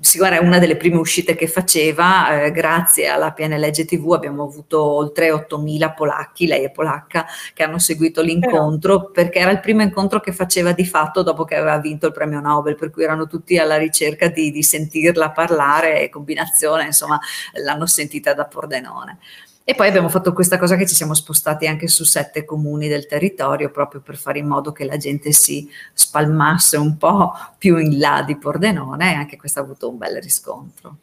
siccome 0.00 0.36
era 0.36 0.40
una 0.40 0.60
delle 0.60 0.76
prime 0.76 0.98
uscite 0.98 1.34
che 1.34 1.48
faceva, 1.48 2.44
eh, 2.44 2.52
grazie 2.52 3.08
alla 3.08 3.32
PNLG 3.32 3.84
TV 3.84 4.12
abbiamo 4.12 4.44
avuto 4.44 4.80
oltre 4.80 5.30
8.000 5.30 5.94
polacchi, 5.94 6.46
lei 6.46 6.64
è 6.64 6.70
polacca, 6.70 7.26
che 7.52 7.64
hanno 7.64 7.78
seguito 7.78 8.22
l'incontro 8.22 9.10
perché 9.10 9.40
era 9.40 9.50
il 9.50 9.58
primo 9.60 9.82
incontro 9.82 10.20
che 10.20 10.32
faceva 10.32 10.72
di 10.72 10.86
fatto 10.86 11.22
dopo 11.22 11.44
che 11.44 11.56
aveva 11.56 11.78
vinto 11.78 12.06
il 12.06 12.12
premio 12.12 12.40
Nobel, 12.40 12.76
per 12.76 12.90
cui 12.90 13.02
erano 13.02 13.26
tutti 13.26 13.58
alla 13.58 13.76
ricerca 13.76 14.28
di, 14.28 14.52
di 14.52 14.62
sentirla 14.62 15.32
parlare 15.32 16.02
e 16.02 16.08
combinazione, 16.08 16.84
insomma, 16.84 17.18
l'hanno 17.54 17.86
sentita 17.86 18.34
da 18.34 18.44
Pordenone. 18.44 19.18
E 19.64 19.74
poi 19.74 19.88
abbiamo 19.88 20.08
fatto 20.08 20.32
questa 20.32 20.58
cosa 20.58 20.74
che 20.76 20.86
ci 20.86 20.94
siamo 20.94 21.14
spostati 21.14 21.68
anche 21.68 21.86
su 21.86 22.04
sette 22.04 22.44
comuni 22.44 22.88
del 22.88 23.06
territorio 23.06 23.70
proprio 23.70 24.00
per 24.00 24.16
fare 24.16 24.40
in 24.40 24.46
modo 24.46 24.72
che 24.72 24.84
la 24.84 24.96
gente 24.96 25.30
si 25.32 25.68
spalmasse 25.92 26.76
un 26.76 26.96
po' 26.96 27.32
più 27.58 27.76
in 27.78 27.98
là 27.98 28.24
di 28.26 28.36
Pordenone 28.36 29.12
e 29.12 29.14
anche 29.14 29.36
questo 29.36 29.60
ha 29.60 29.62
avuto 29.62 29.88
un 29.88 29.98
bel 29.98 30.20
riscontro. 30.20 30.96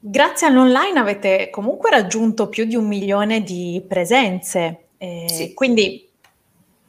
Grazie 0.00 0.46
all'online 0.46 0.98
avete 0.98 1.48
comunque 1.50 1.90
raggiunto 1.90 2.48
più 2.48 2.66
di 2.66 2.76
un 2.76 2.86
milione 2.86 3.42
di 3.42 3.82
presenze, 3.86 4.88
eh, 4.98 5.26
sì. 5.28 5.54
quindi 5.54 6.06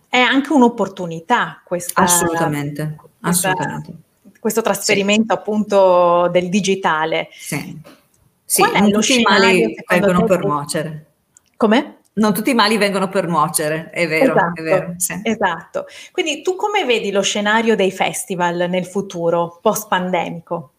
è 0.10 0.20
anche 0.20 0.52
un'opportunità 0.52 1.62
questa. 1.64 2.02
Assolutamente, 2.02 2.98
questa, 3.20 3.50
assolutamente. 3.50 3.94
Questo 4.40 4.62
trasferimento 4.62 5.34
sì. 5.34 5.40
appunto 5.40 6.28
del 6.32 6.50
digitale. 6.50 7.30
Sì. 7.32 7.98
Sì, 8.50 8.64
Qual 8.64 8.82
non 8.82 8.92
tutti 8.92 9.20
i 9.20 9.22
mali 9.22 9.76
vengono 9.88 10.24
per 10.24 10.44
nuocere. 10.44 11.06
Come? 11.56 11.98
Non 12.14 12.34
tutti 12.34 12.50
i 12.50 12.56
mali 12.56 12.80
vengono 12.80 13.08
per 13.08 13.28
nuocere, 13.28 13.92
è 13.92 14.08
vero, 14.08 14.34
esatto, 14.34 14.60
è 14.60 14.64
vero 14.64 14.94
sì. 14.98 15.20
esatto. 15.22 15.86
Quindi 16.12 16.42
tu 16.42 16.56
come 16.56 16.84
vedi 16.84 17.12
lo 17.12 17.22
scenario 17.22 17.76
dei 17.76 17.92
festival 17.92 18.66
nel 18.68 18.88
futuro, 18.88 19.60
post-pandemico? 19.62 20.72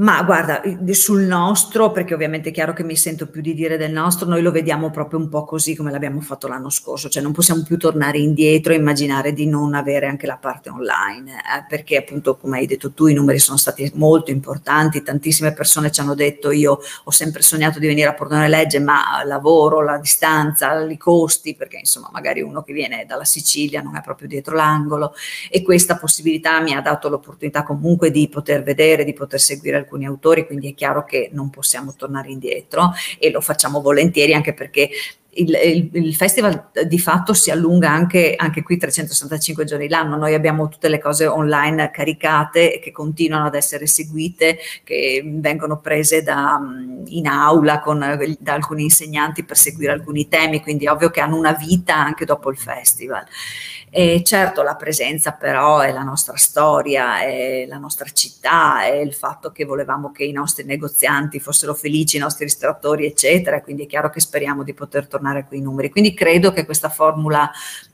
Ma 0.00 0.22
guarda, 0.22 0.62
sul 0.92 1.24
nostro, 1.24 1.90
perché 1.90 2.14
ovviamente 2.14 2.48
è 2.48 2.52
chiaro 2.52 2.72
che 2.72 2.82
mi 2.82 2.96
sento 2.96 3.26
più 3.28 3.42
di 3.42 3.52
dire 3.52 3.76
del 3.76 3.92
nostro, 3.92 4.26
noi 4.26 4.40
lo 4.40 4.50
vediamo 4.50 4.88
proprio 4.88 5.18
un 5.18 5.28
po' 5.28 5.44
così 5.44 5.76
come 5.76 5.90
l'abbiamo 5.90 6.22
fatto 6.22 6.48
l'anno 6.48 6.70
scorso, 6.70 7.10
cioè 7.10 7.22
non 7.22 7.32
possiamo 7.32 7.62
più 7.62 7.76
tornare 7.76 8.16
indietro 8.16 8.72
e 8.72 8.76
immaginare 8.76 9.34
di 9.34 9.46
non 9.46 9.74
avere 9.74 10.06
anche 10.06 10.26
la 10.26 10.38
parte 10.38 10.70
online, 10.70 11.32
eh, 11.32 11.66
perché 11.68 11.98
appunto 11.98 12.38
come 12.38 12.56
hai 12.56 12.66
detto 12.66 12.92
tu 12.92 13.08
i 13.08 13.12
numeri 13.12 13.38
sono 13.38 13.58
stati 13.58 13.90
molto 13.94 14.30
importanti, 14.30 15.02
tantissime 15.02 15.52
persone 15.52 15.90
ci 15.90 16.00
hanno 16.00 16.14
detto 16.14 16.50
io 16.50 16.78
ho 17.04 17.10
sempre 17.10 17.42
sognato 17.42 17.78
di 17.78 17.86
venire 17.86 18.08
a 18.08 18.14
Portone 18.14 18.48
Legge, 18.48 18.80
ma 18.80 19.22
lavoro, 19.26 19.82
la 19.82 19.98
distanza, 19.98 20.80
i 20.80 20.96
costi, 20.96 21.54
perché 21.54 21.76
insomma 21.76 22.08
magari 22.10 22.40
uno 22.40 22.62
che 22.62 22.72
viene 22.72 23.04
dalla 23.06 23.24
Sicilia 23.24 23.82
non 23.82 23.96
è 23.96 24.00
proprio 24.00 24.28
dietro 24.28 24.54
l'angolo 24.54 25.12
e 25.50 25.60
questa 25.60 25.98
possibilità 25.98 26.58
mi 26.62 26.72
ha 26.72 26.80
dato 26.80 27.10
l'opportunità 27.10 27.64
comunque 27.64 28.10
di 28.10 28.26
poter 28.30 28.62
vedere, 28.62 29.04
di 29.04 29.12
poter 29.12 29.40
seguire 29.40 29.76
alcuni 29.76 29.88
alcuni 29.90 30.06
autori, 30.06 30.46
quindi 30.46 30.70
è 30.70 30.74
chiaro 30.74 31.04
che 31.04 31.30
non 31.32 31.50
possiamo 31.50 31.94
tornare 31.96 32.30
indietro 32.30 32.92
e 33.18 33.30
lo 33.30 33.40
facciamo 33.40 33.80
volentieri 33.80 34.32
anche 34.32 34.54
perché 34.54 34.90
il, 35.32 35.50
il, 35.64 35.90
il, 35.92 36.14
festival 36.14 36.70
di 36.86 36.98
fatto 36.98 37.34
si 37.34 37.50
allunga 37.50 37.90
anche, 37.90 38.34
anche, 38.36 38.62
qui 38.62 38.76
365 38.76 39.64
giorni 39.64 39.88
l'anno, 39.88 40.16
noi 40.16 40.34
abbiamo 40.34 40.68
tutte 40.68 40.88
le 40.88 40.98
cose 40.98 41.26
online 41.26 41.90
caricate 41.90 42.80
che 42.82 42.90
continuano 42.90 43.46
ad 43.46 43.54
essere 43.54 43.86
seguite, 43.86 44.58
che 44.82 45.22
vengono 45.24 45.78
prese 45.78 46.22
da, 46.22 46.58
in 47.06 47.26
aula 47.28 47.80
con, 47.80 48.00
da 48.40 48.52
alcuni 48.52 48.82
insegnanti 48.84 49.44
per 49.44 49.56
seguire 49.56 49.92
alcuni 49.92 50.26
temi, 50.28 50.60
quindi 50.62 50.86
è 50.86 50.90
ovvio 50.90 51.10
che 51.10 51.20
hanno 51.20 51.36
una 51.36 51.52
vita 51.52 51.96
anche 51.96 52.24
dopo 52.24 52.50
il 52.50 52.58
festival. 52.58 53.24
E 53.92 54.22
certo 54.22 54.62
la 54.62 54.76
presenza 54.76 55.32
però 55.32 55.80
è 55.80 55.90
la 55.90 56.04
nostra 56.04 56.36
storia, 56.36 57.22
è 57.22 57.66
la 57.66 57.78
nostra 57.78 58.08
città, 58.12 58.84
è 58.84 58.94
il 58.94 59.12
fatto 59.12 59.50
che 59.50 59.64
volevamo 59.64 60.12
che 60.12 60.22
i 60.22 60.30
nostri 60.30 60.64
negozianti 60.64 61.40
fossero 61.40 61.74
felici, 61.74 62.16
i 62.16 62.20
nostri 62.20 62.44
ristoratori 62.44 63.04
eccetera, 63.04 63.60
quindi 63.60 63.82
è 63.82 63.86
chiaro 63.86 64.08
che 64.10 64.20
speriamo 64.20 64.62
di 64.62 64.74
poter 64.74 65.08
tornare 65.08 65.40
a 65.40 65.44
quei 65.44 65.60
numeri. 65.60 65.90
Quindi 65.90 66.14
credo 66.14 66.52
che 66.52 66.64
questa 66.64 66.88
formula 66.88 67.50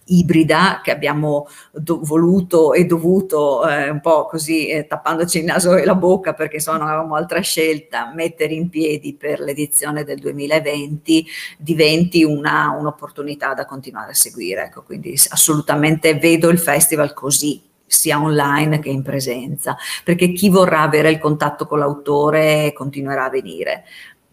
ibrida 0.07 0.81
che 0.83 0.90
abbiamo 0.90 1.49
do- 1.73 2.01
voluto 2.03 2.73
e 2.73 2.85
dovuto 2.85 3.66
eh, 3.66 3.90
un 3.90 4.01
po' 4.01 4.27
così 4.27 4.69
eh, 4.69 4.87
tappandoci 4.87 5.38
il 5.38 5.45
naso 5.45 5.75
e 5.75 5.85
la 5.85 5.95
bocca 5.95 6.35
perché 6.35 6.57
insomma 6.57 6.79
non 6.79 6.88
avevamo 6.88 7.14
altra 7.14 7.40
scelta 7.40 8.12
mettere 8.14 8.55
in 8.55 8.69
piedi 8.69 9.14
per 9.14 9.40
l'edizione 9.40 10.05
del 10.05 10.19
2020 10.19 11.27
diventi 11.59 12.23
una, 12.23 12.75
un'opportunità 12.79 13.55
da 13.55 13.64
continuare 13.64 14.12
a 14.12 14.14
seguire 14.14 14.64
ecco 14.64 14.83
quindi 14.83 15.14
assolutamente 15.31 16.14
vedo 16.14 16.49
il 16.49 16.59
festival 16.59 17.12
così 17.12 17.62
sia 17.88 18.21
online 18.21 18.81
che 18.81 18.88
in 18.88 19.03
presenza 19.03 19.77
perché 20.03 20.33
chi 20.33 20.51
vorrà 20.51 20.83
avere 20.83 21.11
il 21.11 21.19
contatto 21.19 21.66
con 21.66 21.79
l'autore 21.79 22.73
continuerà 22.75 23.25
a 23.25 23.31
venire 23.31 23.85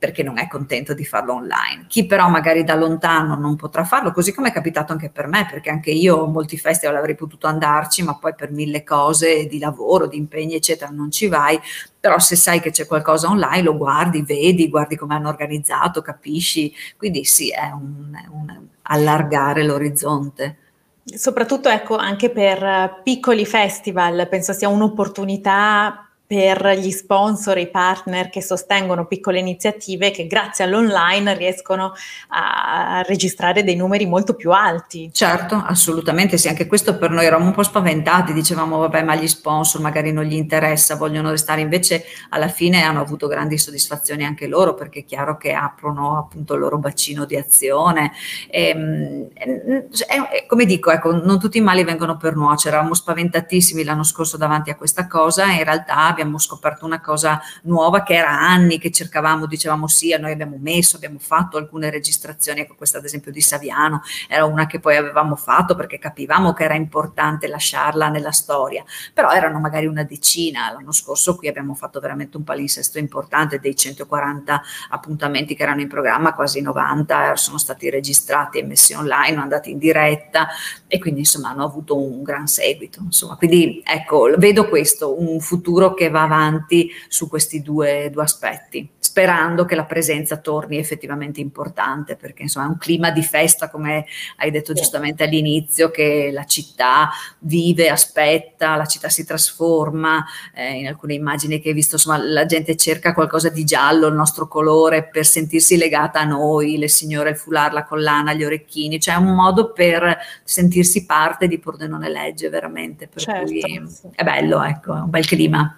perché 0.03 0.21
non 0.21 0.37
è 0.37 0.49
contento 0.49 0.93
di 0.93 1.05
farlo 1.05 1.35
online. 1.35 1.85
Chi 1.87 2.05
però 2.05 2.27
magari 2.27 2.65
da 2.65 2.75
lontano 2.75 3.35
non 3.35 3.55
potrà 3.55 3.85
farlo, 3.85 4.11
così 4.11 4.33
come 4.33 4.49
è 4.49 4.51
capitato 4.51 4.91
anche 4.91 5.09
per 5.09 5.27
me, 5.27 5.47
perché 5.49 5.69
anche 5.69 5.91
io 5.91 6.25
molti 6.25 6.57
festival 6.57 6.97
avrei 6.97 7.15
potuto 7.15 7.47
andarci, 7.47 8.03
ma 8.03 8.17
poi 8.17 8.35
per 8.35 8.51
mille 8.51 8.83
cose 8.83 9.45
di 9.45 9.59
lavoro, 9.59 10.07
di 10.07 10.17
impegni, 10.17 10.55
eccetera, 10.55 10.91
non 10.91 11.09
ci 11.09 11.29
vai. 11.29 11.57
Però 11.97 12.19
se 12.19 12.35
sai 12.35 12.59
che 12.59 12.71
c'è 12.71 12.85
qualcosa 12.85 13.29
online, 13.29 13.61
lo 13.61 13.77
guardi, 13.77 14.23
vedi, 14.23 14.67
guardi 14.67 14.97
come 14.97 15.15
hanno 15.15 15.29
organizzato, 15.29 16.01
capisci. 16.01 16.73
Quindi 16.97 17.23
sì, 17.23 17.51
è 17.51 17.71
un, 17.71 18.13
un 18.29 18.61
allargare 18.81 19.63
l'orizzonte. 19.63 20.57
Soprattutto 21.05 21.69
ecco 21.69 21.95
anche 21.95 22.29
per 22.29 22.99
piccoli 23.03 23.45
festival, 23.45 24.27
penso 24.27 24.51
sia 24.51 24.67
un'opportunità 24.67 26.09
per 26.33 26.79
gli 26.79 26.89
sponsor, 26.89 27.59
i 27.59 27.69
partner 27.69 28.29
che 28.29 28.41
sostengono 28.41 29.05
piccole 29.05 29.37
iniziative 29.37 30.09
che 30.09 30.25
grazie 30.25 30.63
all'online 30.63 31.35
riescono 31.35 31.93
a 32.29 33.03
registrare 33.05 33.63
dei 33.63 33.75
numeri 33.75 34.07
molto 34.07 34.33
più 34.33 34.51
alti. 34.51 35.11
Certo, 35.13 35.63
assolutamente 35.63 36.39
sì, 36.39 36.47
anche 36.47 36.65
questo 36.65 36.97
per 36.97 37.11
noi 37.11 37.25
eravamo 37.25 37.49
un 37.49 37.53
po' 37.53 37.61
spaventati, 37.61 38.33
dicevamo 38.33 38.79
vabbè 38.79 39.03
ma 39.03 39.13
gli 39.13 39.27
sponsor 39.27 39.79
magari 39.79 40.11
non 40.11 40.23
gli 40.23 40.33
interessa, 40.33 40.95
vogliono 40.95 41.29
restare, 41.29 41.61
invece 41.61 42.03
alla 42.29 42.47
fine 42.47 42.81
hanno 42.81 43.01
avuto 43.01 43.27
grandi 43.27 43.59
soddisfazioni 43.59 44.25
anche 44.25 44.47
loro 44.47 44.73
perché 44.73 45.01
è 45.01 45.05
chiaro 45.05 45.37
che 45.37 45.53
aprono 45.53 46.17
appunto 46.17 46.55
il 46.55 46.61
loro 46.61 46.79
bacino 46.79 47.25
di 47.25 47.35
azione. 47.35 48.11
E, 48.49 49.29
e, 49.35 50.45
come 50.47 50.65
dico, 50.65 50.89
ecco, 50.89 51.11
non 51.11 51.39
tutti 51.39 51.59
i 51.59 51.61
mali 51.61 51.83
vengono 51.83 52.17
per 52.17 52.35
nuocere, 52.35 52.73
eravamo 52.73 52.95
spaventatissimi 52.95 53.83
l'anno 53.83 54.03
scorso 54.03 54.35
davanti 54.35 54.71
a 54.71 54.75
questa 54.75 55.05
cosa 55.05 55.51
e 55.51 55.57
in 55.57 55.63
realtà 55.63 56.07
abbiamo 56.07 56.21
abbiamo 56.23 56.39
scoperto 56.39 56.85
una 56.85 56.99
cosa 56.99 57.41
nuova 57.63 58.01
che 58.03 58.15
era 58.15 58.31
anni 58.31 58.79
che 58.79 58.91
cercavamo, 58.91 59.45
dicevamo 59.45 59.87
sì, 59.87 60.15
noi 60.19 60.31
abbiamo 60.31 60.57
messo, 60.59 60.95
abbiamo 60.95 61.19
fatto 61.19 61.57
alcune 61.57 61.89
registrazioni, 61.89 62.61
ecco 62.61 62.75
questa 62.75 62.97
ad 62.97 63.05
esempio 63.05 63.31
di 63.31 63.41
Saviano, 63.41 64.01
era 64.27 64.45
una 64.45 64.65
che 64.65 64.79
poi 64.79 64.95
avevamo 64.95 65.35
fatto 65.35 65.75
perché 65.75 65.99
capivamo 65.99 66.53
che 66.53 66.63
era 66.63 66.75
importante 66.75 67.47
lasciarla 67.47 68.09
nella 68.09 68.31
storia, 68.31 68.83
però 69.13 69.31
erano 69.31 69.59
magari 69.59 69.85
una 69.85 70.03
decina, 70.03 70.71
l'anno 70.71 70.91
scorso 70.91 71.35
qui 71.35 71.47
abbiamo 71.47 71.73
fatto 71.73 71.99
veramente 71.99 72.37
un 72.37 72.43
palinsesto 72.43 72.97
importante 72.97 73.59
dei 73.59 73.75
140 73.75 74.61
appuntamenti 74.89 75.55
che 75.55 75.63
erano 75.63 75.81
in 75.81 75.87
programma, 75.87 76.33
quasi 76.33 76.61
90 76.61 77.35
sono 77.35 77.57
stati 77.57 77.89
registrati 77.89 78.59
e 78.59 78.63
messi 78.63 78.93
online, 78.93 79.37
andati 79.37 79.71
in 79.71 79.77
diretta 79.77 80.47
e 80.87 80.99
quindi 80.99 81.21
insomma 81.21 81.49
hanno 81.49 81.65
avuto 81.65 81.97
un 81.97 82.23
gran 82.23 82.47
seguito, 82.47 83.01
insomma, 83.01 83.35
quindi 83.35 83.81
ecco, 83.83 84.29
vedo 84.37 84.67
questo, 84.69 85.19
un 85.19 85.39
futuro 85.39 85.93
che 85.93 86.09
va 86.13 86.23
avanti 86.23 86.89
su 87.09 87.27
questi 87.27 87.61
due, 87.61 88.09
due 88.09 88.23
aspetti, 88.23 88.89
sperando 88.97 89.65
che 89.65 89.75
la 89.75 89.83
presenza 89.83 90.37
torni 90.37 90.77
effettivamente 90.77 91.41
importante, 91.41 92.15
perché 92.15 92.43
insomma 92.43 92.67
è 92.67 92.69
un 92.69 92.77
clima 92.77 93.11
di 93.11 93.21
festa, 93.21 93.69
come 93.69 94.05
hai 94.37 94.49
detto 94.49 94.73
giustamente 94.73 95.23
all'inizio, 95.23 95.91
che 95.91 96.31
la 96.31 96.45
città 96.45 97.09
vive, 97.39 97.89
aspetta, 97.89 98.75
la 98.75 98.85
città 98.85 99.09
si 99.09 99.25
trasforma, 99.25 100.25
eh, 100.55 100.79
in 100.79 100.87
alcune 100.87 101.13
immagini 101.13 101.59
che 101.59 101.69
hai 101.69 101.75
visto, 101.75 101.95
insomma 101.95 102.17
la 102.17 102.45
gente 102.45 102.75
cerca 102.75 103.13
qualcosa 103.13 103.49
di 103.49 103.63
giallo, 103.63 104.07
il 104.07 104.15
nostro 104.15 104.47
colore, 104.47 105.07
per 105.07 105.25
sentirsi 105.25 105.75
legata 105.77 106.21
a 106.21 106.25
noi, 106.25 106.77
le 106.77 106.87
signore, 106.87 107.31
il 107.31 107.37
foulard, 107.37 107.73
la 107.73 107.83
collana, 107.85 108.33
gli 108.33 108.43
orecchini, 108.43 108.99
cioè 108.99 109.15
è 109.15 109.17
un 109.17 109.35
modo 109.35 109.71
per 109.73 110.17
sentirsi 110.43 111.05
parte 111.05 111.47
di 111.47 111.59
Pordenone 111.59 112.09
Legge 112.09 112.49
veramente, 112.49 113.07
per 113.07 113.21
certo, 113.21 113.45
cui 113.45 113.61
sì. 113.61 114.07
è 114.15 114.23
bello, 114.23 114.63
ecco, 114.63 114.95
è 114.95 114.99
un 115.01 115.09
bel 115.09 115.25
clima. 115.25 115.77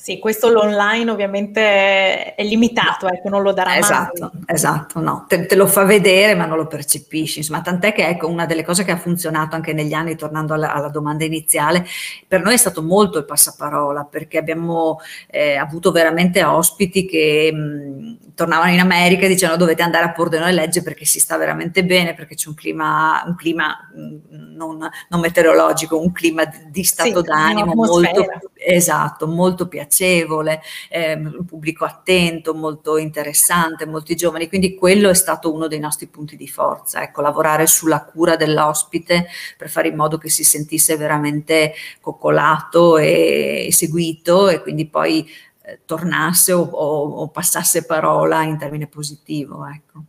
Sì, 0.00 0.20
questo 0.20 0.48
l'online 0.48 1.10
ovviamente 1.10 2.36
è 2.36 2.44
limitato, 2.44 3.08
ecco, 3.08 3.28
non 3.28 3.42
lo 3.42 3.52
darà 3.52 3.78
esatto, 3.78 4.30
mai. 4.32 4.44
Esatto, 4.46 5.00
no, 5.00 5.24
te, 5.26 5.44
te, 5.44 5.56
lo 5.56 5.66
fa 5.66 5.82
vedere 5.82 6.36
ma 6.36 6.46
non 6.46 6.56
lo 6.56 6.68
percepisci, 6.68 7.38
insomma, 7.38 7.62
tant'è 7.62 7.92
che 7.92 8.06
ecco, 8.06 8.28
una 8.28 8.46
delle 8.46 8.62
cose 8.62 8.84
che 8.84 8.92
ha 8.92 8.96
funzionato 8.96 9.56
anche 9.56 9.72
negli 9.72 9.92
anni, 9.92 10.14
tornando 10.14 10.54
alla, 10.54 10.72
alla 10.72 10.88
domanda 10.88 11.24
iniziale, 11.24 11.84
per 12.28 12.42
noi 12.42 12.54
è 12.54 12.56
stato 12.56 12.80
molto 12.80 13.18
il 13.18 13.24
passaparola, 13.24 14.04
perché 14.04 14.38
abbiamo 14.38 15.00
eh, 15.26 15.56
avuto 15.56 15.90
veramente 15.90 16.44
ospiti 16.44 17.04
che 17.04 17.50
mh, 17.52 18.16
tornavano 18.38 18.70
in 18.70 18.78
America 18.78 19.24
e 19.24 19.28
dicevano 19.28 19.58
dovete 19.58 19.82
andare 19.82 20.04
a 20.04 20.12
Pordenone 20.12 20.52
Legge 20.52 20.80
perché 20.80 21.04
si 21.04 21.18
sta 21.18 21.36
veramente 21.36 21.84
bene, 21.84 22.14
perché 22.14 22.36
c'è 22.36 22.46
un 22.46 22.54
clima, 22.54 23.24
un 23.26 23.34
clima 23.34 23.90
non, 23.92 24.88
non 25.08 25.20
meteorologico, 25.20 26.00
un 26.00 26.12
clima 26.12 26.44
di 26.68 26.84
stato 26.84 27.18
sì, 27.18 27.26
d'animo 27.26 27.74
molto, 27.74 28.26
esatto, 28.54 29.26
molto 29.26 29.66
piacevole, 29.66 30.62
eh, 30.88 31.14
un 31.14 31.44
pubblico 31.44 31.84
attento, 31.84 32.54
molto 32.54 32.96
interessante, 32.96 33.86
molti 33.86 34.14
giovani, 34.14 34.46
quindi 34.46 34.76
quello 34.76 35.10
è 35.10 35.14
stato 35.14 35.52
uno 35.52 35.66
dei 35.66 35.80
nostri 35.80 36.06
punti 36.06 36.36
di 36.36 36.46
forza, 36.46 37.02
ecco, 37.02 37.22
lavorare 37.22 37.66
sulla 37.66 38.04
cura 38.04 38.36
dell'ospite 38.36 39.26
per 39.56 39.68
fare 39.68 39.88
in 39.88 39.96
modo 39.96 40.16
che 40.16 40.28
si 40.28 40.44
sentisse 40.44 40.96
veramente 40.96 41.74
coccolato 42.00 42.98
e, 42.98 43.66
e 43.66 43.72
seguito 43.72 44.48
e 44.48 44.62
quindi 44.62 44.86
poi 44.86 45.28
eh, 45.68 45.80
tornasse 45.84 46.52
o, 46.52 46.62
o, 46.62 47.08
o, 47.20 47.28
passasse 47.28 47.84
parola 47.84 48.42
in 48.42 48.56
termine 48.56 48.86
positivo. 48.86 49.66
Ecco. 49.66 50.02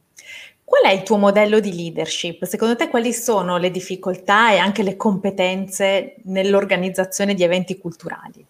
Qual 0.64 0.84
è 0.84 0.92
il 0.92 1.04
tuo 1.04 1.18
modello 1.18 1.60
di 1.60 1.76
leadership? 1.76 2.46
Secondo 2.46 2.76
te 2.76 2.88
quali 2.88 3.12
sono 3.12 3.58
le 3.58 3.72
difficoltà 3.72 4.52
e 4.52 4.58
anche 4.58 4.84
le 4.84 4.96
competenze 4.96 6.16
nell'organizzazione 6.26 7.34
di 7.34 7.44
eventi 7.44 7.78
culturali? 7.78 8.46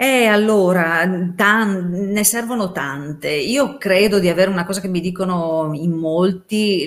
Eh, 0.00 0.26
allora, 0.26 1.08
tan- 1.34 1.90
ne 1.90 2.22
servono 2.24 2.70
tante. 2.70 3.30
Io 3.30 3.78
credo 3.78 4.18
di 4.20 4.28
avere 4.28 4.50
una 4.50 4.64
cosa 4.64 4.80
che 4.80 4.86
mi 4.88 5.00
dicono 5.00 5.70
in 5.72 5.92
molti, 5.92 6.86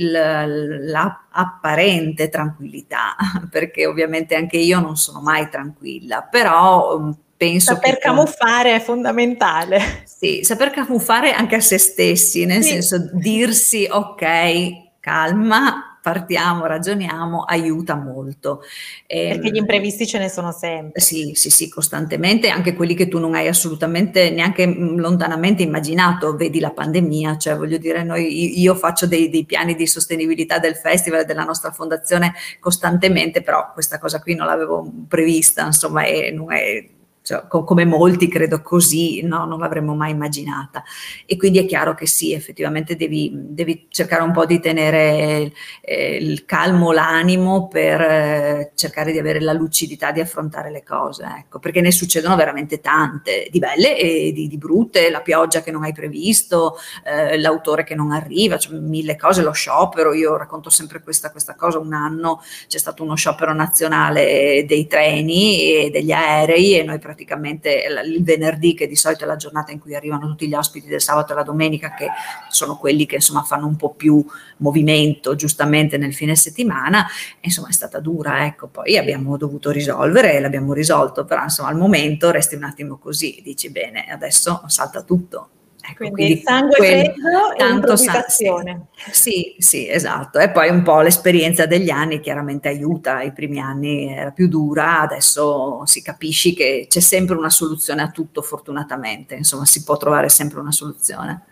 l'apparente 0.90 2.30
tranquillità, 2.30 3.16
perché 3.52 3.86
ovviamente 3.86 4.36
anche 4.36 4.58
io 4.58 4.80
non 4.80 4.96
sono 4.96 5.20
mai 5.22 5.50
tranquilla, 5.50 6.22
però 6.22 7.14
penso 7.42 7.74
saper 7.74 7.98
camuffare 7.98 8.76
è 8.76 8.80
fondamentale. 8.80 10.04
Sì, 10.06 10.44
saper 10.44 10.70
camuffare 10.70 11.32
anche 11.32 11.56
a 11.56 11.60
se 11.60 11.80
stessi, 11.80 12.46
nel 12.46 12.62
sì. 12.62 12.74
senso 12.74 13.10
dirsi 13.14 13.88
ok, 13.90 15.00
calma, 15.00 15.98
partiamo, 16.00 16.68
ragioniamo, 16.68 17.42
aiuta 17.42 17.96
molto. 17.96 18.62
Perché 19.08 19.50
gli 19.50 19.56
ehm, 19.56 19.56
imprevisti 19.56 20.06
ce 20.06 20.20
ne 20.20 20.30
sono 20.30 20.52
sempre. 20.52 21.02
Sì, 21.02 21.32
sì, 21.34 21.50
sì, 21.50 21.68
costantemente, 21.68 22.50
anche 22.50 22.76
quelli 22.76 22.94
che 22.94 23.08
tu 23.08 23.18
non 23.18 23.34
hai 23.34 23.48
assolutamente 23.48 24.30
neanche 24.30 24.68
mm, 24.68 25.00
lontanamente 25.00 25.64
immaginato, 25.64 26.36
vedi 26.36 26.60
la 26.60 26.70
pandemia, 26.70 27.40
cioè 27.40 27.56
voglio 27.56 27.80
dire, 27.80 28.04
noi, 28.04 28.62
io 28.62 28.76
faccio 28.76 29.08
dei, 29.08 29.32
dei 29.32 29.46
piani 29.46 29.74
di 29.74 29.88
sostenibilità 29.88 30.60
del 30.60 30.76
festival 30.76 31.22
e 31.22 31.26
della 31.26 31.44
nostra 31.44 31.72
fondazione 31.72 32.36
costantemente, 32.60 33.42
però 33.42 33.72
questa 33.74 33.98
cosa 33.98 34.22
qui 34.22 34.36
non 34.36 34.46
l'avevo 34.46 34.88
prevista, 35.08 35.66
insomma, 35.66 36.04
e 36.04 36.30
non 36.30 36.52
è 36.54 37.00
cioè, 37.32 37.48
co- 37.48 37.64
come 37.64 37.86
molti 37.86 38.28
credo 38.28 38.62
così, 38.62 39.22
no, 39.22 39.46
non 39.46 39.60
l'avremmo 39.60 39.96
mai 39.96 40.12
immaginata. 40.12 40.84
E 41.26 41.38
quindi 41.38 41.60
è 41.60 41.66
chiaro 41.66 41.94
che 41.94 42.06
sì, 42.06 42.34
effettivamente 42.34 42.98
devi, 42.98 43.32
devi 43.34 43.88
cercare 43.90 44.24
un 44.24 44.34
po' 44.34 44.46
di 44.46 44.60
tenere 44.60 45.54
eh, 45.82 46.18
il 46.18 46.44
calmo, 46.44 46.92
l'animo 46.92 47.70
per 47.70 48.02
eh, 48.02 48.72
cercare 48.76 49.14
di 49.14 49.18
avere 49.18 49.40
la 49.40 49.54
lucidità 49.54 50.12
di 50.12 50.20
affrontare 50.20 50.72
le 50.72 50.84
cose, 50.84 51.24
ecco, 51.24 51.60
perché 51.60 51.80
ne 51.80 51.92
succedono 51.92 52.36
veramente 52.36 52.82
tante, 52.82 53.48
di 53.50 53.60
belle 53.60 53.98
e 53.98 54.34
di, 54.34 54.48
di 54.50 54.58
brutte, 54.58 55.10
la 55.10 55.22
pioggia 55.22 55.62
che 55.62 55.72
non 55.72 55.84
hai 55.84 55.94
previsto, 55.94 56.76
eh, 57.06 57.40
l'autore 57.40 57.86
che 57.86 57.96
non 57.96 58.12
arriva, 58.12 58.58
cioè 58.58 58.78
mille 58.78 59.16
cose, 59.16 59.42
lo 59.42 59.54
sciopero, 59.54 60.14
io 60.14 60.36
racconto 60.36 60.70
sempre 60.70 61.02
questa, 61.02 61.32
questa 61.32 61.56
cosa, 61.56 61.80
un 61.80 61.94
anno 61.94 62.42
c'è 62.68 62.78
stato 62.78 63.04
uno 63.04 63.16
sciopero 63.16 63.54
nazionale 63.54 64.66
dei 64.68 64.86
treni 64.88 65.62
e 65.62 65.90
degli 65.90 66.12
aerei 66.12 66.78
e 66.78 66.84
noi 66.84 67.00
praticamente 67.00 67.20
il 67.26 68.24
venerdì, 68.24 68.74
che 68.74 68.88
di 68.88 68.96
solito 68.96 69.24
è 69.24 69.28
la 69.28 69.36
giornata 69.36 69.72
in 69.72 69.80
cui 69.80 69.96
arrivano 69.96 70.28
tutti 70.28 70.48
gli 70.48 70.54
ospiti 70.54 70.88
del 70.88 71.02
sabato 71.02 71.34
e 71.34 71.36
la 71.36 71.44
domenica, 71.44 71.94
che 71.94 72.08
sono 72.50 72.78
quelli 72.78 73.06
che 73.06 73.16
insomma 73.16 73.44
fanno 73.44 73.68
un 73.68 73.76
po' 73.76 73.94
più 73.94 74.24
movimento 74.58 75.36
giustamente 75.36 75.98
nel 75.98 76.14
fine 76.14 76.36
settimana, 76.36 77.08
insomma 77.42 77.70
è 77.70 77.74
stata 77.74 78.00
dura, 78.00 78.46
ecco, 78.46 78.68
poi 78.68 78.98
abbiamo 78.98 79.38
dovuto 79.38 79.72
risolvere 79.72 80.34
e 80.36 80.40
l'abbiamo 80.40 80.74
risolto, 80.74 81.26
però 81.26 81.44
insomma 81.44 81.70
al 81.70 81.78
momento 81.78 82.32
resti 82.32 82.56
un 82.56 82.64
attimo 82.64 82.98
così, 82.98 83.42
dici 83.44 83.70
bene, 83.72 84.06
adesso 84.10 84.64
salta 84.68 85.04
tutto. 85.04 85.50
Ecco, 85.84 85.96
quindi, 85.98 86.22
quindi 86.22 86.42
sangue 86.42 86.76
freddo 86.76 87.56
e 87.58 87.68
improvvisazione. 87.68 88.88
Sì, 89.12 89.56
sì, 89.58 89.90
esatto. 89.90 90.38
E 90.38 90.52
poi 90.52 90.70
un 90.70 90.84
po' 90.84 91.02
l'esperienza 91.02 91.66
degli 91.66 91.90
anni 91.90 92.20
chiaramente 92.20 92.68
aiuta, 92.68 93.22
i 93.22 93.32
primi 93.32 93.60
anni 93.60 94.14
era 94.14 94.30
più 94.30 94.48
dura, 94.48 95.00
adesso 95.02 95.82
si 95.86 96.04
capisci 96.04 96.54
che 96.54 96.86
c'è 96.88 97.00
sempre 97.00 97.36
una 97.36 97.50
soluzione 97.50 98.04
a 98.04 98.12
tutto 98.12 98.42
fortunatamente, 98.44 99.34
insomma 99.36 99.66
si 99.66 99.84
può 99.84 99.98
trovare 99.98 100.30
sempre 100.30 100.60
una 100.60 100.72
soluzione. 100.72 101.46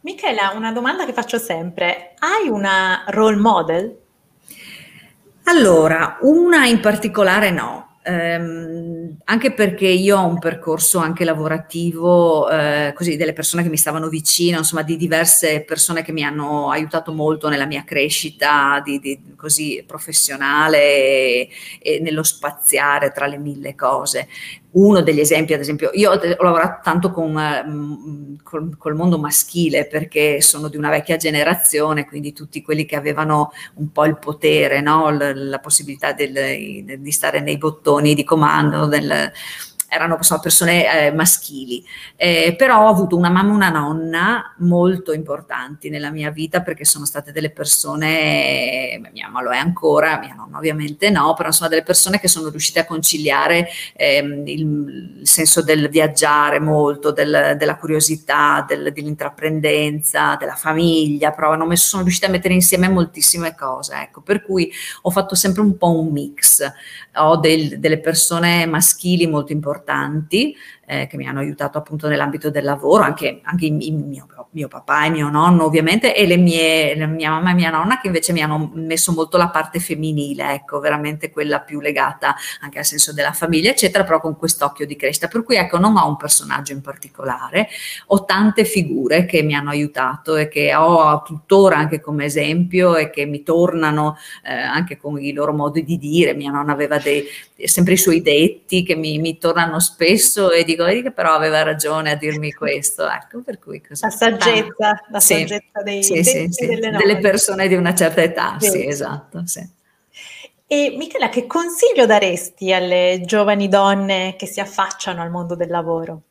Michela, 0.00 0.52
una 0.54 0.70
domanda 0.70 1.04
che 1.04 1.12
faccio 1.12 1.38
sempre, 1.38 2.14
hai 2.20 2.48
una 2.48 3.02
role 3.08 3.36
model? 3.36 3.98
Allora, 5.44 6.18
una 6.20 6.66
in 6.66 6.78
particolare 6.78 7.50
no, 7.50 7.95
ehm, 8.06 9.16
anche 9.24 9.52
perché 9.52 9.86
io 9.88 10.18
ho 10.18 10.26
un 10.26 10.38
percorso 10.38 10.98
anche 10.98 11.24
lavorativo, 11.24 12.48
eh, 12.48 12.92
così 12.94 13.16
delle 13.16 13.32
persone 13.32 13.62
che 13.64 13.68
mi 13.68 13.76
stavano 13.76 14.08
vicino, 14.08 14.58
insomma 14.58 14.82
di 14.82 14.96
diverse 14.96 15.62
persone 15.62 16.02
che 16.02 16.12
mi 16.12 16.22
hanno 16.22 16.70
aiutato 16.70 17.12
molto 17.12 17.48
nella 17.48 17.66
mia 17.66 17.82
crescita 17.84 18.80
di, 18.84 19.00
di, 19.00 19.34
così 19.36 19.82
professionale 19.86 20.78
e, 20.78 21.48
e 21.80 22.00
nello 22.00 22.22
spaziare 22.22 23.10
tra 23.10 23.26
le 23.26 23.38
mille 23.38 23.74
cose 23.74 24.28
uno 24.76 25.00
degli 25.00 25.20
esempi, 25.20 25.54
ad 25.54 25.60
esempio, 25.60 25.90
io 25.94 26.12
ho 26.12 26.42
lavorato 26.42 26.80
tanto 26.82 27.10
con, 27.10 27.34
um, 27.34 28.36
col, 28.42 28.76
col, 28.76 28.94
mondo 28.94 29.18
maschile 29.18 29.86
perché 29.86 30.42
sono 30.42 30.68
di 30.68 30.76
una 30.76 30.90
vecchia 30.90 31.16
generazione, 31.16 32.06
quindi 32.06 32.34
tutti 32.34 32.60
quelli 32.60 32.84
che 32.84 32.96
avevano 32.96 33.52
un 33.76 33.90
po' 33.90 34.04
il 34.04 34.18
potere, 34.18 34.82
no? 34.82 35.10
la, 35.10 35.34
la, 35.34 35.58
possibilità 35.60 36.12
del, 36.12 36.98
di 36.98 37.10
stare 37.10 37.40
nei 37.40 37.56
bottoni 37.56 37.95
di 38.00 38.24
comando 38.24 38.86
del, 38.86 39.32
erano 39.88 40.18
so, 40.22 40.38
persone 40.40 41.06
eh, 41.06 41.12
maschili, 41.12 41.84
eh, 42.16 42.54
però 42.56 42.84
ho 42.84 42.88
avuto 42.88 43.16
una 43.16 43.30
mamma 43.30 43.50
e 43.50 43.54
una 43.54 43.68
nonna 43.70 44.54
molto 44.58 45.12
importanti 45.12 45.88
nella 45.88 46.10
mia 46.10 46.30
vita 46.30 46.62
perché 46.62 46.84
sono 46.84 47.04
state 47.04 47.32
delle 47.32 47.50
persone, 47.50 49.00
mia 49.12 49.26
mamma 49.26 49.42
lo 49.42 49.50
è 49.50 49.58
ancora, 49.58 50.18
mia 50.18 50.34
nonna 50.34 50.58
ovviamente 50.58 51.10
no, 51.10 51.34
però 51.34 51.50
sono 51.50 51.68
delle 51.68 51.82
persone 51.82 52.18
che 52.20 52.28
sono 52.28 52.48
riuscite 52.48 52.80
a 52.80 52.84
conciliare 52.84 53.68
ehm, 53.94 54.46
il, 54.46 54.60
il, 55.20 55.26
senso 55.26 55.62
del 55.62 55.88
viaggiare 55.88 56.60
molto, 56.60 57.12
del, 57.12 57.54
della 57.58 57.76
curiosità, 57.76 58.64
del, 58.66 58.92
dell'intraprendenza, 58.92 60.36
della 60.38 60.54
famiglia, 60.56 61.30
però 61.32 61.52
hanno 61.52 61.66
messo, 61.66 61.88
sono 61.88 62.02
riuscite 62.02 62.26
a 62.26 62.30
mettere 62.30 62.54
insieme 62.54 62.88
moltissime 62.88 63.54
cose, 63.54 63.94
ecco, 64.02 64.20
per 64.20 64.42
cui 64.42 64.70
ho 65.02 65.10
fatto 65.10 65.34
sempre 65.34 65.62
un 65.62 65.76
po' 65.76 65.98
un 65.98 66.12
mix, 66.12 66.62
ho 67.16 67.36
del, 67.36 67.78
delle 67.78 68.00
persone 68.00 68.66
maschili 68.66 69.26
molto 69.26 69.52
importanti, 69.52 70.54
eh, 70.86 71.06
che 71.08 71.16
mi 71.16 71.26
hanno 71.26 71.40
aiutato 71.40 71.78
appunto 71.78 72.08
nell'ambito 72.08 72.48
del 72.50 72.64
lavoro, 72.64 73.02
anche, 73.02 73.40
anche 73.42 73.66
il 73.66 73.72
mio, 73.74 74.26
mio, 74.50 74.68
papà 74.68 75.04
e 75.04 75.10
mio 75.10 75.28
nonno 75.28 75.64
ovviamente, 75.64 76.14
e 76.14 76.26
le 76.26 76.36
mie, 76.36 76.96
la 76.96 77.06
mia 77.06 77.30
mamma 77.30 77.50
e 77.50 77.54
mia 77.54 77.70
nonna 77.70 78.00
che 78.00 78.06
invece 78.06 78.32
mi 78.32 78.40
hanno 78.40 78.70
messo 78.74 79.12
molto 79.12 79.36
la 79.36 79.48
parte 79.48 79.80
femminile, 79.80 80.54
ecco, 80.54 80.78
veramente 80.78 81.30
quella 81.30 81.60
più 81.60 81.80
legata 81.80 82.34
anche 82.60 82.78
al 82.78 82.84
senso 82.84 83.12
della 83.12 83.32
famiglia, 83.32 83.70
eccetera, 83.70 84.04
però 84.04 84.20
con 84.20 84.36
quest'occhio 84.36 84.86
di 84.86 84.96
crescita. 84.96 85.28
Per 85.28 85.42
cui 85.42 85.56
ecco, 85.56 85.78
non 85.78 85.96
ho 85.96 86.06
un 86.06 86.16
personaggio 86.16 86.72
in 86.72 86.80
particolare, 86.80 87.68
ho 88.06 88.24
tante 88.24 88.64
figure 88.64 89.26
che 89.26 89.42
mi 89.42 89.54
hanno 89.54 89.70
aiutato 89.70 90.36
e 90.36 90.48
che 90.48 90.74
ho 90.74 91.22
tuttora 91.22 91.76
anche 91.76 92.00
come 92.00 92.24
esempio 92.24 92.96
e 92.96 93.10
che 93.10 93.26
mi 93.26 93.42
tornano 93.42 94.16
eh, 94.44 94.52
anche 94.52 94.96
con 94.96 95.20
i 95.20 95.32
loro 95.32 95.52
modi 95.52 95.82
di 95.82 95.98
dire. 95.98 96.34
Mia 96.34 96.52
nonna 96.52 96.72
aveva 96.72 96.98
dei, 96.98 97.24
sempre 97.64 97.94
i 97.94 97.98
suoi 97.98 98.22
detti 98.22 98.84
che 98.84 98.94
mi, 98.94 99.18
mi 99.18 99.38
tornano 99.38 99.80
spesso 99.80 100.50
e 100.50 100.64
dico 100.64 100.75
dico, 100.76 100.84
vedi 100.84 101.02
che 101.02 101.10
però 101.10 101.34
aveva 101.34 101.62
ragione 101.62 102.10
a 102.10 102.14
dirmi 102.14 102.52
questo, 102.52 103.08
ecco, 103.08 103.40
per 103.40 103.58
cui 103.58 103.80
così. 103.80 104.04
La 104.04 104.10
saggezza, 104.10 104.90
ah, 104.90 105.04
la 105.10 105.20
sì, 105.20 105.34
saggezza 105.34 105.82
dei, 105.82 106.02
sì, 106.02 106.12
dei, 106.12 106.52
sì, 106.52 106.66
delle, 106.66 106.90
delle, 106.90 107.18
persone 107.18 107.66
di 107.66 107.74
una 107.74 107.94
certa 107.94 108.22
età, 108.22 108.56
sì, 108.58 108.70
sì 108.70 108.86
esatto, 108.86 109.42
sì. 109.46 109.74
E 110.68 110.94
Michela, 110.96 111.28
che 111.28 111.46
consiglio 111.46 112.06
daresti 112.06 112.72
alle 112.72 113.22
giovani 113.24 113.68
donne 113.68 114.34
che 114.36 114.46
si 114.46 114.60
affacciano 114.60 115.22
al 115.22 115.30
mondo 115.30 115.54
del 115.54 115.68
lavoro? 115.68 116.22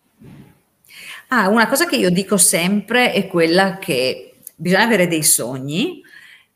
Ah, 1.29 1.47
una 1.47 1.67
cosa 1.67 1.85
che 1.85 1.95
io 1.95 2.09
dico 2.09 2.37
sempre 2.37 3.11
è 3.11 3.27
quella 3.27 3.77
che 3.77 4.35
bisogna 4.55 4.83
avere 4.83 5.07
dei 5.07 5.23
sogni, 5.23 6.01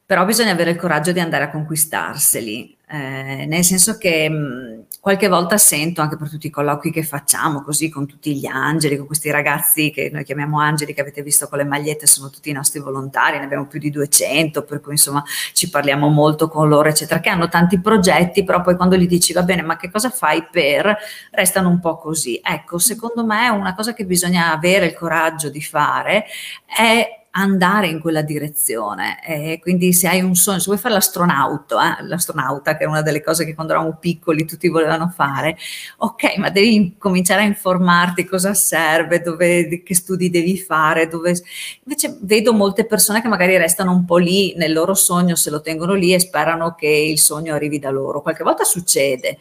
però 0.06 0.26
bisogna 0.26 0.52
avere 0.52 0.72
il 0.72 0.78
coraggio 0.78 1.12
di 1.12 1.20
andare 1.20 1.46
a 1.46 1.50
conquistarseli, 1.50 2.78
eh, 2.90 3.46
nel 3.48 3.64
senso 3.64 3.98
che 3.98 4.30
mh, 4.30 4.86
qualche 5.10 5.28
volta 5.28 5.58
sento 5.58 6.02
anche 6.02 6.18
per 6.18 6.30
tutti 6.30 6.46
i 6.46 6.50
colloqui 6.52 6.92
che 6.92 7.02
facciamo, 7.02 7.64
così 7.64 7.90
con 7.90 8.06
tutti 8.06 8.36
gli 8.36 8.46
angeli, 8.46 8.96
con 8.96 9.08
questi 9.08 9.32
ragazzi 9.32 9.90
che 9.90 10.12
noi 10.14 10.24
chiamiamo 10.24 10.60
angeli, 10.60 10.94
che 10.94 11.02
avete 11.02 11.24
visto 11.24 11.48
con 11.48 11.58
le 11.58 11.64
magliette, 11.64 12.06
sono 12.06 12.30
tutti 12.30 12.52
i 12.52 12.54
nostri 12.54 12.80
volontari, 12.80 13.40
ne 13.40 13.46
abbiamo 13.46 13.66
più 13.66 13.80
di 13.80 13.90
200, 13.90 14.64
per 14.64 14.82
cui 14.82 14.92
insomma 14.92 15.24
ci 15.54 15.68
parliamo 15.72 16.10
molto 16.10 16.48
con 16.48 16.70
loro, 16.70 16.90
eccetera, 16.90 17.20
che 17.22 17.30
hanno 17.30 17.50
tanti 17.50 17.80
progetti, 17.80 18.44
però 18.44 18.62
poi 18.62 18.76
quando 18.76 18.96
gli 18.98 19.08
dici 19.08 19.34
va 19.34 19.42
bene, 19.42 19.64
ma 19.64 19.78
che 19.78 19.90
cosa 19.90 20.12
fai 20.12 20.48
per, 20.52 20.96
restano 21.32 21.70
un 21.70 21.80
po' 21.80 21.98
così. 21.98 22.40
Ecco, 22.44 22.78
secondo 22.78 23.26
me 23.26 23.50
una 23.50 23.74
cosa 23.74 23.94
che 23.94 24.06
bisogna 24.06 24.52
avere 24.52 24.86
il 24.86 24.94
coraggio 24.94 25.50
di 25.50 25.62
fare 25.62 26.26
è 26.68 27.19
andare 27.40 27.88
in 27.88 28.00
quella 28.00 28.22
direzione. 28.22 29.24
E 29.26 29.60
quindi 29.62 29.94
se 29.94 30.08
hai 30.08 30.22
un 30.22 30.36
sogno, 30.36 30.60
se 30.60 30.66
vuoi 30.66 30.78
fare 30.78 30.94
l'astronauta, 30.94 32.00
eh, 32.00 32.04
l'astronauta 32.08 32.78
che 32.78 32.84
è 32.84 32.88
una 32.88 33.02
delle 33.02 33.24
cose 33.24 33.46
che 33.46 33.54
quando 33.54 33.74
eravamo 33.74 33.98
piccoli 33.98 34.46
tutti 34.46 34.68
volevano 34.68 35.12
fare, 35.16 35.58
ok, 35.98 36.38
ma 36.38 36.50
devi 36.50 36.96
cominciare 36.98 37.42
a 37.42 37.46
informarti 37.46 38.26
cosa 38.26 38.54
serve, 38.54 39.22
dove, 39.22 39.84
che 39.84 39.96
studi 39.96 40.30
devi 40.30 40.58
fare, 40.58 41.08
dove... 41.08 41.36
Invece 41.84 42.18
vedo 42.22 42.54
molte 42.54 42.86
persone 42.86 43.22
che 43.22 43.28
magari 43.28 43.58
restano 43.58 43.92
un 43.92 44.06
po' 44.06 44.18
lì 44.18 44.54
nel 44.56 44.74
loro 44.74 44.94
sogno, 44.94 45.36
se 45.36 45.50
lo 45.50 45.62
tengono 45.62 45.94
lì 45.94 46.14
e 46.14 46.20
sperano 46.20 46.76
che 46.76 46.88
il 46.88 47.20
sogno 47.20 47.54
arrivi 47.54 47.80
da 47.80 47.90
loro. 47.90 48.22
Qualche 48.22 48.44
volta 48.44 48.64
succede, 48.64 49.38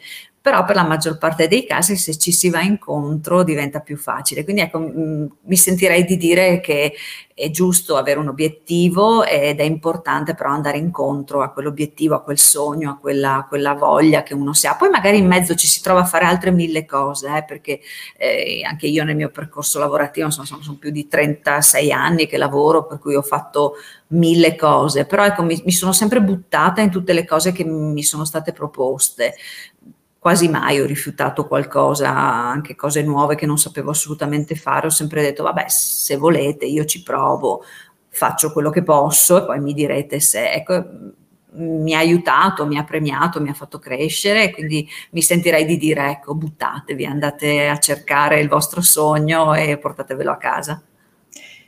però 0.49 0.65
per 0.65 0.75
la 0.75 0.83
maggior 0.83 1.19
parte 1.19 1.47
dei 1.47 1.63
casi 1.63 1.95
se 1.95 2.17
ci 2.17 2.31
si 2.31 2.49
va 2.49 2.61
incontro 2.61 3.43
diventa 3.43 3.81
più 3.81 3.97
facile. 3.97 4.43
Quindi 4.43 4.63
ecco, 4.63 4.79
mh, 4.79 5.35
mi 5.43 5.55
sentirei 5.55 6.03
di 6.05 6.17
dire 6.17 6.59
che 6.59 6.95
è 7.35 7.51
giusto 7.51 7.97
avere 7.97 8.19
un 8.19 8.29
obiettivo 8.29 9.23
ed 9.23 9.59
è 9.59 9.63
importante 9.63 10.33
però 10.33 10.49
andare 10.49 10.79
incontro 10.79 11.43
a 11.43 11.51
quell'obiettivo, 11.51 12.15
a 12.15 12.23
quel 12.23 12.39
sogno, 12.39 12.89
a 12.89 12.97
quella, 12.97 13.35
a 13.35 13.45
quella 13.45 13.75
voglia 13.75 14.23
che 14.23 14.33
uno 14.33 14.53
si 14.53 14.65
ha. 14.65 14.75
Poi 14.75 14.89
magari 14.89 15.19
in 15.19 15.27
mezzo 15.27 15.53
ci 15.53 15.67
si 15.67 15.83
trova 15.83 15.99
a 15.99 16.05
fare 16.05 16.25
altre 16.25 16.49
mille 16.49 16.83
cose, 16.83 17.27
eh, 17.37 17.45
perché 17.45 17.79
eh, 18.17 18.63
anche 18.67 18.87
io 18.87 19.03
nel 19.03 19.15
mio 19.15 19.29
percorso 19.29 19.77
lavorativo, 19.77 20.25
insomma, 20.25 20.47
sono, 20.47 20.63
sono, 20.63 20.77
più 20.77 20.89
di 20.89 21.07
36 21.07 21.91
anni 21.91 22.25
che 22.25 22.37
lavoro, 22.37 22.87
per 22.87 22.97
cui 22.97 23.13
ho 23.13 23.21
fatto 23.21 23.75
mille 24.07 24.55
cose, 24.55 25.05
però 25.05 25.23
ecco, 25.25 25.43
mi, 25.43 25.61
mi 25.63 25.71
sono 25.71 25.93
sempre 25.93 26.21
buttata 26.21 26.81
in 26.81 26.89
tutte 26.89 27.13
le 27.13 27.23
cose 27.23 27.51
che 27.51 27.63
mi 27.63 28.01
sono 28.01 28.25
state 28.25 28.51
proposte 28.51 29.35
quasi 30.19 30.49
mai 30.49 30.81
ho 30.81 30.85
rifiutato 30.85 31.47
qualcosa, 31.47 32.09
anche 32.09 32.75
cose 32.75 33.01
nuove 33.01 33.35
che 33.35 33.45
non 33.45 33.57
sapevo 33.57 33.91
assolutamente 33.91 34.53
fare, 34.55 34.87
ho 34.87 34.91
sempre 34.91 35.21
detto 35.21 35.43
vabbè 35.43 35.65
se 35.69 36.17
volete 36.17 36.65
io 36.65 36.83
ci 36.83 37.01
provo, 37.01 37.63
faccio 38.09 38.51
quello 38.51 38.69
che 38.69 38.83
posso 38.83 39.37
e 39.37 39.45
poi 39.45 39.59
mi 39.61 39.73
direte 39.73 40.19
se 40.19 40.51
ecco, 40.51 40.85
mi 41.51 41.95
ha 41.95 41.99
aiutato, 41.99 42.67
mi 42.67 42.77
ha 42.77 42.83
premiato, 42.83 43.41
mi 43.41 43.49
ha 43.49 43.53
fatto 43.53 43.79
crescere, 43.79 44.51
quindi 44.51 44.87
mi 45.11 45.21
sentirei 45.21 45.65
di 45.65 45.77
dire 45.77 46.11
ecco 46.11 46.35
buttatevi, 46.35 47.05
andate 47.05 47.67
a 47.67 47.77
cercare 47.79 48.41
il 48.41 48.49
vostro 48.49 48.81
sogno 48.81 49.55
e 49.55 49.77
portatevelo 49.77 50.31
a 50.31 50.37
casa. 50.37 50.81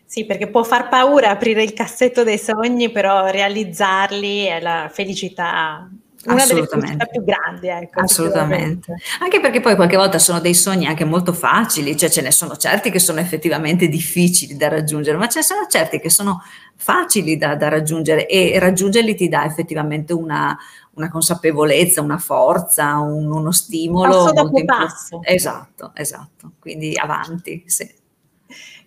Sì, 0.06 0.26
perché 0.26 0.50
può 0.50 0.64
far 0.64 0.90
paura 0.90 1.30
aprire 1.30 1.64
il 1.64 1.72
cassetto 1.72 2.24
dei 2.24 2.38
sogni, 2.38 2.92
però 2.92 3.28
realizzarli 3.28 4.44
è 4.44 4.60
la 4.60 4.90
felicità 4.92 5.90
una 6.26 6.46
delle 6.46 6.68
felicità 6.68 7.06
più 7.06 7.24
grandi, 7.24 7.68
ecco. 7.68 8.02
Assolutamente. 8.02 8.96
Anche 9.20 9.40
perché 9.40 9.60
poi 9.60 9.76
qualche 9.76 9.98
volta 9.98 10.20
sono 10.20 10.40
dei 10.40 10.54
sogni 10.54 10.86
anche 10.86 11.06
molto 11.06 11.34
facili, 11.34 11.98
cioè 11.98 12.10
ce 12.10 12.22
ne 12.22 12.32
sono 12.32 12.56
certi 12.58 12.92
che 12.92 13.00
sono 13.00 13.20
effettivamente 13.20 13.88
difficili 13.88 14.56
da 14.56 14.68
raggiungere, 14.68 15.18
ma 15.18 15.28
ce 15.28 15.40
ne 15.40 15.46
sono 15.46 15.66
certi 15.70 16.00
che 16.00 16.10
sono 16.10 16.44
facili 16.76 17.38
da, 17.38 17.56
da 17.56 17.70
raggiungere 17.70 18.28
e 18.28 18.58
raggiungerli 18.60 19.16
ti 19.16 19.28
dà 19.30 19.46
effettivamente 19.46 20.14
una, 20.14 20.58
una 20.94 21.10
consapevolezza, 21.10 22.02
una 22.02 22.18
forza, 22.18 22.98
un, 22.98 23.32
uno 23.32 23.52
stimolo. 23.52 24.24
Passo 24.24 24.34
dopo 24.34 24.66
passo. 24.66 25.20
Esatto, 25.24 25.92
esatto. 25.96 26.52
Quindi 26.60 26.96
avanti, 26.96 27.64
sì. 27.66 28.00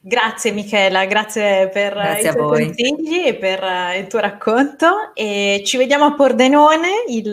Grazie 0.07 0.53
Michela, 0.53 1.07
grazie 1.07 1.71
per 1.71 1.95
grazie 1.95 2.29
i 2.29 2.33
tuoi 2.35 2.67
consigli 2.67 3.27
e 3.27 3.37
per 3.37 3.63
uh, 3.63 3.99
il 3.99 4.07
tuo 4.07 4.19
racconto 4.19 5.15
e 5.15 5.63
ci 5.65 5.79
vediamo 5.79 6.05
a 6.05 6.13
Pordenone 6.13 7.05
il, 7.09 7.33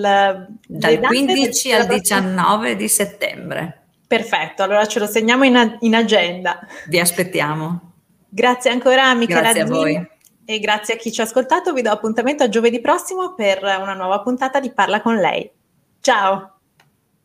dal 0.68 1.00
15 1.00 1.74
al 1.74 1.86
19 1.88 2.78
di 2.78 2.88
settembre. 2.88 3.82
Perfetto, 4.08 4.64
allora 4.64 4.86
ce 4.88 5.00
lo 5.00 5.06
segniamo 5.06 5.44
in, 5.44 5.80
in 5.82 5.96
agenda. 5.96 6.66
Vi 6.88 6.98
aspettiamo. 6.98 7.92
Grazie 8.30 8.72
ancora 8.72 9.10
a 9.10 9.16
Michela 9.16 9.42
Grazie 9.42 9.66
Zini, 9.66 9.78
a 9.78 9.82
voi. 9.82 10.08
E 10.46 10.60
grazie 10.60 10.94
a 10.94 10.98
chi 10.98 11.12
ci 11.12 11.20
ha 11.20 11.26
ascoltato, 11.26 11.74
vi 11.74 11.82
do 11.82 11.92
appuntamento 11.92 12.44
a 12.44 12.48
giovedì 12.48 12.80
prossimo 12.80 13.34
per 13.34 13.62
una 13.64 13.96
nuova 13.96 14.22
puntata 14.22 14.62
di 14.62 14.72
Parla 14.72 15.02
con 15.02 15.18
lei. 15.18 15.52
Ciao! 16.00 16.51